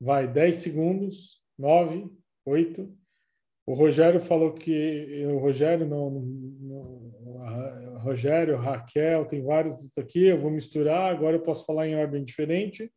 Vai, 0.00 0.26
10 0.26 0.56
segundos, 0.56 1.40
9, 1.58 2.10
8, 2.44 2.92
O 3.66 3.74
Rogério 3.74 4.20
falou 4.20 4.52
que 4.52 5.24
o 5.26 5.38
Rogério 5.38 5.86
não, 5.86 6.10
não, 6.10 7.10
Rogério, 8.00 8.56
Raquel, 8.56 9.26
tem 9.26 9.42
vários 9.42 9.96
aqui. 9.98 10.24
Eu 10.26 10.40
vou 10.40 10.50
misturar. 10.50 11.12
Agora 11.12 11.36
eu 11.36 11.42
posso 11.42 11.64
falar 11.66 11.86
em 11.86 11.96
ordem 11.96 12.24
diferente. 12.24 12.90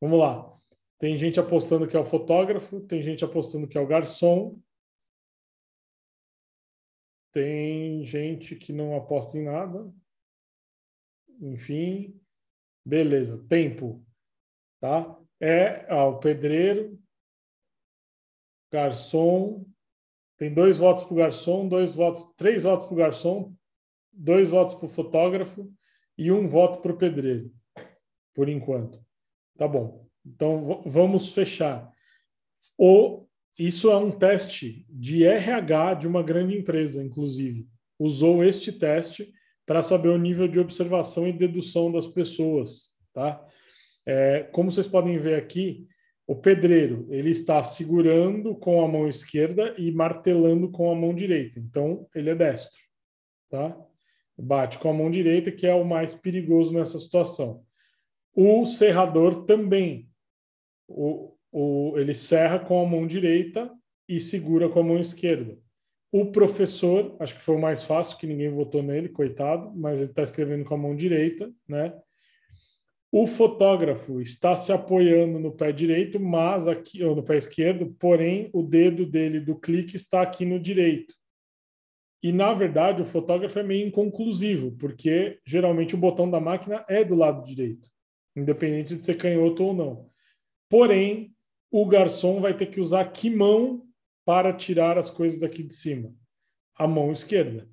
Vamos 0.00 0.18
lá. 0.18 0.52
Tem 0.98 1.16
gente 1.16 1.40
apostando 1.40 1.86
que 1.86 1.96
é 1.96 2.00
o 2.00 2.04
fotógrafo, 2.04 2.80
tem 2.80 3.00
gente 3.00 3.24
apostando 3.24 3.66
que 3.66 3.78
é 3.78 3.80
o 3.80 3.86
garçom, 3.86 4.58
tem 7.32 8.04
gente 8.04 8.56
que 8.56 8.72
não 8.72 8.96
aposta 8.96 9.38
em 9.38 9.44
nada. 9.44 9.92
Enfim, 11.40 12.20
beleza. 12.84 13.38
Tempo, 13.48 14.04
tá? 14.80 15.18
É 15.40 15.86
ah, 15.88 16.06
o 16.06 16.18
pedreiro, 16.18 17.00
garçom. 18.70 19.64
Tem 20.36 20.52
dois 20.52 20.78
votos 20.78 21.04
para 21.04 21.12
o 21.12 21.16
garçom, 21.16 21.68
dois 21.68 21.94
votos, 21.94 22.32
três 22.36 22.62
votos 22.62 22.86
para 22.86 22.94
o 22.94 22.98
garçom, 22.98 23.54
dois 24.12 24.48
votos 24.48 24.74
para 24.74 24.86
o 24.86 24.88
fotógrafo 24.88 25.72
e 26.16 26.32
um 26.32 26.46
voto 26.46 26.80
para 26.80 26.92
o 26.92 26.96
pedreiro, 26.96 27.52
por 28.34 28.48
enquanto. 28.48 29.04
Tá 29.56 29.68
bom. 29.68 30.06
Então 30.24 30.82
vamos 30.86 31.34
fechar. 31.34 31.92
O 32.76 33.26
isso 33.60 33.90
é 33.90 33.96
um 33.96 34.10
teste 34.10 34.86
de 34.88 35.22
RH 35.22 35.94
de 35.94 36.08
uma 36.08 36.22
grande 36.22 36.56
empresa, 36.56 37.04
inclusive. 37.04 37.68
Usou 37.98 38.42
este 38.42 38.72
teste 38.72 39.30
para 39.66 39.82
saber 39.82 40.08
o 40.08 40.16
nível 40.16 40.48
de 40.48 40.58
observação 40.58 41.28
e 41.28 41.32
dedução 41.32 41.92
das 41.92 42.06
pessoas, 42.06 42.96
tá? 43.12 43.46
É, 44.06 44.44
como 44.44 44.72
vocês 44.72 44.86
podem 44.86 45.18
ver 45.18 45.34
aqui, 45.34 45.86
o 46.26 46.34
pedreiro 46.34 47.06
ele 47.10 47.28
está 47.28 47.62
segurando 47.62 48.56
com 48.56 48.82
a 48.82 48.88
mão 48.88 49.06
esquerda 49.06 49.74
e 49.76 49.92
martelando 49.92 50.70
com 50.70 50.90
a 50.90 50.94
mão 50.94 51.14
direita. 51.14 51.60
Então 51.60 52.08
ele 52.14 52.30
é 52.30 52.34
destro, 52.34 52.80
tá? 53.50 53.76
Bate 54.38 54.78
com 54.78 54.88
a 54.88 54.94
mão 54.94 55.10
direita, 55.10 55.52
que 55.52 55.66
é 55.66 55.74
o 55.74 55.84
mais 55.84 56.14
perigoso 56.14 56.72
nessa 56.72 56.98
situação. 56.98 57.62
O 58.34 58.64
serrador 58.64 59.44
também. 59.44 60.08
O, 60.88 61.36
o, 61.52 61.94
ele 61.96 62.14
serra 62.14 62.58
com 62.58 62.80
a 62.80 62.88
mão 62.88 63.06
direita 63.06 63.70
e 64.08 64.20
segura 64.20 64.68
com 64.68 64.80
a 64.80 64.84
mão 64.84 64.98
esquerda. 64.98 65.58
O 66.12 66.26
professor, 66.32 67.16
acho 67.20 67.34
que 67.34 67.40
foi 67.40 67.54
o 67.54 67.60
mais 67.60 67.84
fácil, 67.84 68.18
que 68.18 68.26
ninguém 68.26 68.50
votou 68.50 68.82
nele, 68.82 69.08
coitado, 69.08 69.72
mas 69.76 70.00
ele 70.00 70.10
está 70.10 70.22
escrevendo 70.22 70.64
com 70.64 70.74
a 70.74 70.78
mão 70.78 70.96
direita, 70.96 71.52
né? 71.68 71.94
O 73.12 73.26
fotógrafo 73.26 74.20
está 74.20 74.54
se 74.54 74.72
apoiando 74.72 75.40
no 75.40 75.52
pé 75.52 75.72
direito, 75.72 76.20
mas 76.20 76.68
aqui 76.68 77.02
ou 77.02 77.14
no 77.16 77.22
pé 77.22 77.36
esquerdo, 77.36 77.94
porém 77.98 78.48
o 78.52 78.62
dedo 78.62 79.04
dele 79.04 79.40
do 79.40 79.56
clique 79.56 79.96
está 79.96 80.22
aqui 80.22 80.44
no 80.44 80.60
direito. 80.60 81.14
E 82.22 82.32
na 82.32 82.52
verdade 82.52 83.02
o 83.02 83.04
fotógrafo 83.04 83.58
é 83.58 83.62
meio 83.62 83.86
inconclusivo, 83.86 84.72
porque 84.72 85.40
geralmente 85.44 85.94
o 85.94 85.98
botão 85.98 86.30
da 86.30 86.38
máquina 86.38 86.84
é 86.88 87.02
do 87.02 87.16
lado 87.16 87.44
direito, 87.44 87.88
independente 88.36 88.94
de 88.94 89.04
ser 89.04 89.16
canhoto 89.16 89.64
ou 89.64 89.74
não. 89.74 90.10
Porém, 90.68 91.34
o 91.70 91.86
garçom 91.86 92.40
vai 92.40 92.56
ter 92.56 92.66
que 92.66 92.80
usar 92.80 93.04
que 93.12 93.30
mão 93.30 93.86
para 94.24 94.52
tirar 94.52 94.98
as 94.98 95.10
coisas 95.10 95.38
daqui 95.38 95.62
de 95.62 95.74
cima? 95.74 96.12
A 96.76 96.86
mão 96.86 97.12
esquerda. 97.12 97.68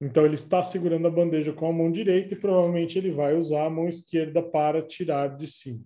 Então 0.00 0.24
ele 0.24 0.34
está 0.34 0.62
segurando 0.62 1.06
a 1.06 1.10
bandeja 1.10 1.52
com 1.52 1.68
a 1.68 1.72
mão 1.72 1.90
direita 1.90 2.34
e 2.34 2.38
provavelmente 2.38 2.96
ele 2.96 3.10
vai 3.10 3.36
usar 3.36 3.66
a 3.66 3.70
mão 3.70 3.88
esquerda 3.88 4.42
para 4.42 4.80
tirar 4.80 5.36
de 5.36 5.46
cima. 5.46 5.84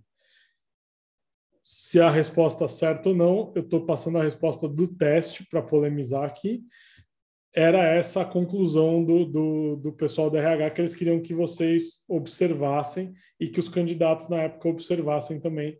Se 1.62 1.98
a 1.98 2.10
resposta 2.10 2.66
é 2.66 2.68
certa 2.68 3.08
ou 3.08 3.14
não, 3.14 3.52
eu 3.56 3.62
estou 3.62 3.86
passando 3.86 4.18
a 4.18 4.22
resposta 4.22 4.68
do 4.68 4.86
teste 4.86 5.44
para 5.48 5.62
polemizar 5.62 6.24
aqui. 6.24 6.62
Era 7.52 7.82
essa 7.82 8.20
a 8.20 8.24
conclusão 8.24 9.02
do, 9.02 9.24
do, 9.24 9.76
do 9.76 9.92
pessoal 9.92 10.28
do 10.28 10.36
RH, 10.36 10.70
que 10.70 10.80
eles 10.80 10.94
queriam 10.94 11.20
que 11.20 11.32
vocês 11.32 12.04
observassem 12.06 13.14
e 13.40 13.48
que 13.48 13.58
os 13.58 13.68
candidatos 13.68 14.28
na 14.28 14.42
época 14.42 14.68
observassem 14.68 15.40
também 15.40 15.78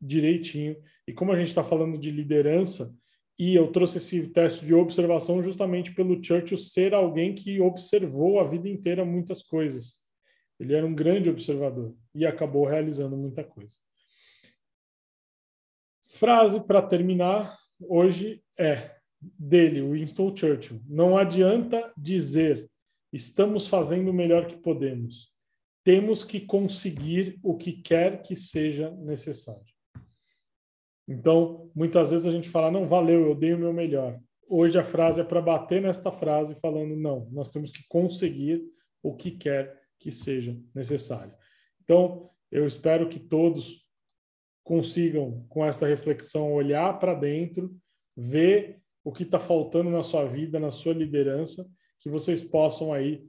direitinho. 0.00 0.76
E 1.06 1.12
como 1.12 1.32
a 1.32 1.36
gente 1.36 1.48
está 1.48 1.64
falando 1.64 1.98
de 1.98 2.10
liderança, 2.10 2.94
e 3.38 3.54
eu 3.54 3.70
trouxe 3.70 3.98
esse 3.98 4.28
teste 4.28 4.64
de 4.64 4.74
observação 4.74 5.42
justamente 5.42 5.94
pelo 5.94 6.22
Churchill 6.22 6.56
ser 6.56 6.94
alguém 6.94 7.34
que 7.34 7.60
observou 7.60 8.40
a 8.40 8.44
vida 8.44 8.68
inteira 8.68 9.04
muitas 9.04 9.42
coisas. 9.42 10.00
Ele 10.58 10.74
era 10.74 10.86
um 10.86 10.94
grande 10.94 11.28
observador 11.28 11.94
e 12.14 12.24
acabou 12.24 12.64
realizando 12.64 13.16
muita 13.16 13.44
coisa. 13.44 13.76
Frase 16.06 16.66
para 16.66 16.80
terminar 16.80 17.54
hoje 17.78 18.42
é 18.58 18.96
dele, 19.20 19.82
Winston 19.82 20.34
Churchill. 20.34 20.80
Não 20.88 21.18
adianta 21.18 21.92
dizer 21.96 22.70
estamos 23.12 23.68
fazendo 23.68 24.10
o 24.10 24.14
melhor 24.14 24.46
que 24.46 24.56
podemos. 24.56 25.30
Temos 25.84 26.24
que 26.24 26.40
conseguir 26.40 27.38
o 27.42 27.56
que 27.56 27.72
quer 27.72 28.22
que 28.22 28.34
seja 28.34 28.90
necessário. 28.92 29.75
Então, 31.08 31.70
muitas 31.74 32.10
vezes 32.10 32.26
a 32.26 32.30
gente 32.30 32.48
fala, 32.48 32.70
não, 32.70 32.88
valeu, 32.88 33.26
eu 33.26 33.34
dei 33.34 33.54
o 33.54 33.58
meu 33.58 33.72
melhor. 33.72 34.18
Hoje 34.48 34.78
a 34.78 34.84
frase 34.84 35.20
é 35.20 35.24
para 35.24 35.40
bater 35.40 35.80
nesta 35.80 36.10
frase, 36.10 36.54
falando, 36.56 36.96
não, 36.96 37.28
nós 37.30 37.50
temos 37.50 37.70
que 37.70 37.84
conseguir 37.88 38.62
o 39.02 39.14
que 39.14 39.30
quer 39.30 39.80
que 39.98 40.10
seja 40.10 40.56
necessário. 40.74 41.32
Então, 41.82 42.30
eu 42.50 42.66
espero 42.66 43.08
que 43.08 43.18
todos 43.18 43.86
consigam, 44.64 45.46
com 45.48 45.64
esta 45.64 45.86
reflexão, 45.86 46.52
olhar 46.52 46.98
para 46.98 47.14
dentro, 47.14 47.76
ver 48.16 48.80
o 49.04 49.12
que 49.12 49.22
está 49.22 49.38
faltando 49.38 49.90
na 49.90 50.02
sua 50.02 50.24
vida, 50.24 50.58
na 50.58 50.72
sua 50.72 50.92
liderança, 50.92 51.68
que 52.00 52.10
vocês 52.10 52.42
possam 52.42 52.92
aí 52.92 53.24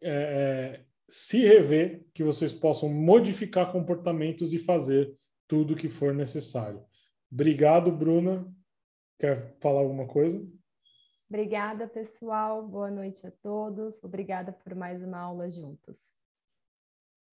é, 0.00 0.10
é 0.10 0.86
se 1.08 1.44
rever, 1.44 2.04
que 2.12 2.22
vocês 2.22 2.52
possam 2.52 2.88
modificar 2.88 3.70
comportamentos 3.70 4.52
e 4.52 4.58
fazer 4.58 5.12
tudo 5.48 5.74
o 5.74 5.76
que 5.76 5.88
for 5.88 6.12
necessário. 6.12 6.82
Obrigado, 7.30 7.90
Bruna. 7.90 8.46
Quer 9.18 9.56
falar 9.60 9.80
alguma 9.80 10.06
coisa? 10.06 10.44
Obrigada, 11.28 11.88
pessoal. 11.88 12.66
Boa 12.66 12.90
noite 12.90 13.26
a 13.26 13.30
todos. 13.30 14.02
Obrigada 14.04 14.52
por 14.52 14.74
mais 14.74 15.02
uma 15.02 15.18
aula 15.18 15.50
juntos. 15.50 16.12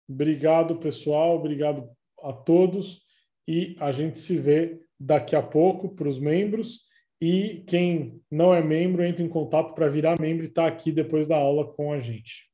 Obrigado, 0.10 0.78
pessoal. 0.78 1.36
Obrigado 1.38 1.90
a 2.24 2.32
todos. 2.32 3.02
E 3.48 3.76
a 3.80 3.92
gente 3.92 4.18
se 4.20 4.38
vê 4.38 4.82
daqui 5.00 5.36
a 5.36 5.42
pouco 5.42 5.90
para 5.90 6.08
os 6.08 6.20
membros. 6.20 6.82
E 7.20 7.64
quem 7.68 8.22
não 8.32 8.54
é 8.54 8.64
membro, 8.64 9.04
entra 9.04 9.24
em 9.24 9.30
contato 9.30 9.74
para 9.74 9.88
virar 9.88 10.20
membro 10.20 10.46
e 10.46 10.48
estar 10.48 10.64
tá 10.64 10.68
aqui 10.68 10.92
depois 10.92 11.28
da 11.28 11.38
aula 11.38 11.72
com 11.74 11.92
a 11.92 12.00
gente. 12.00 12.51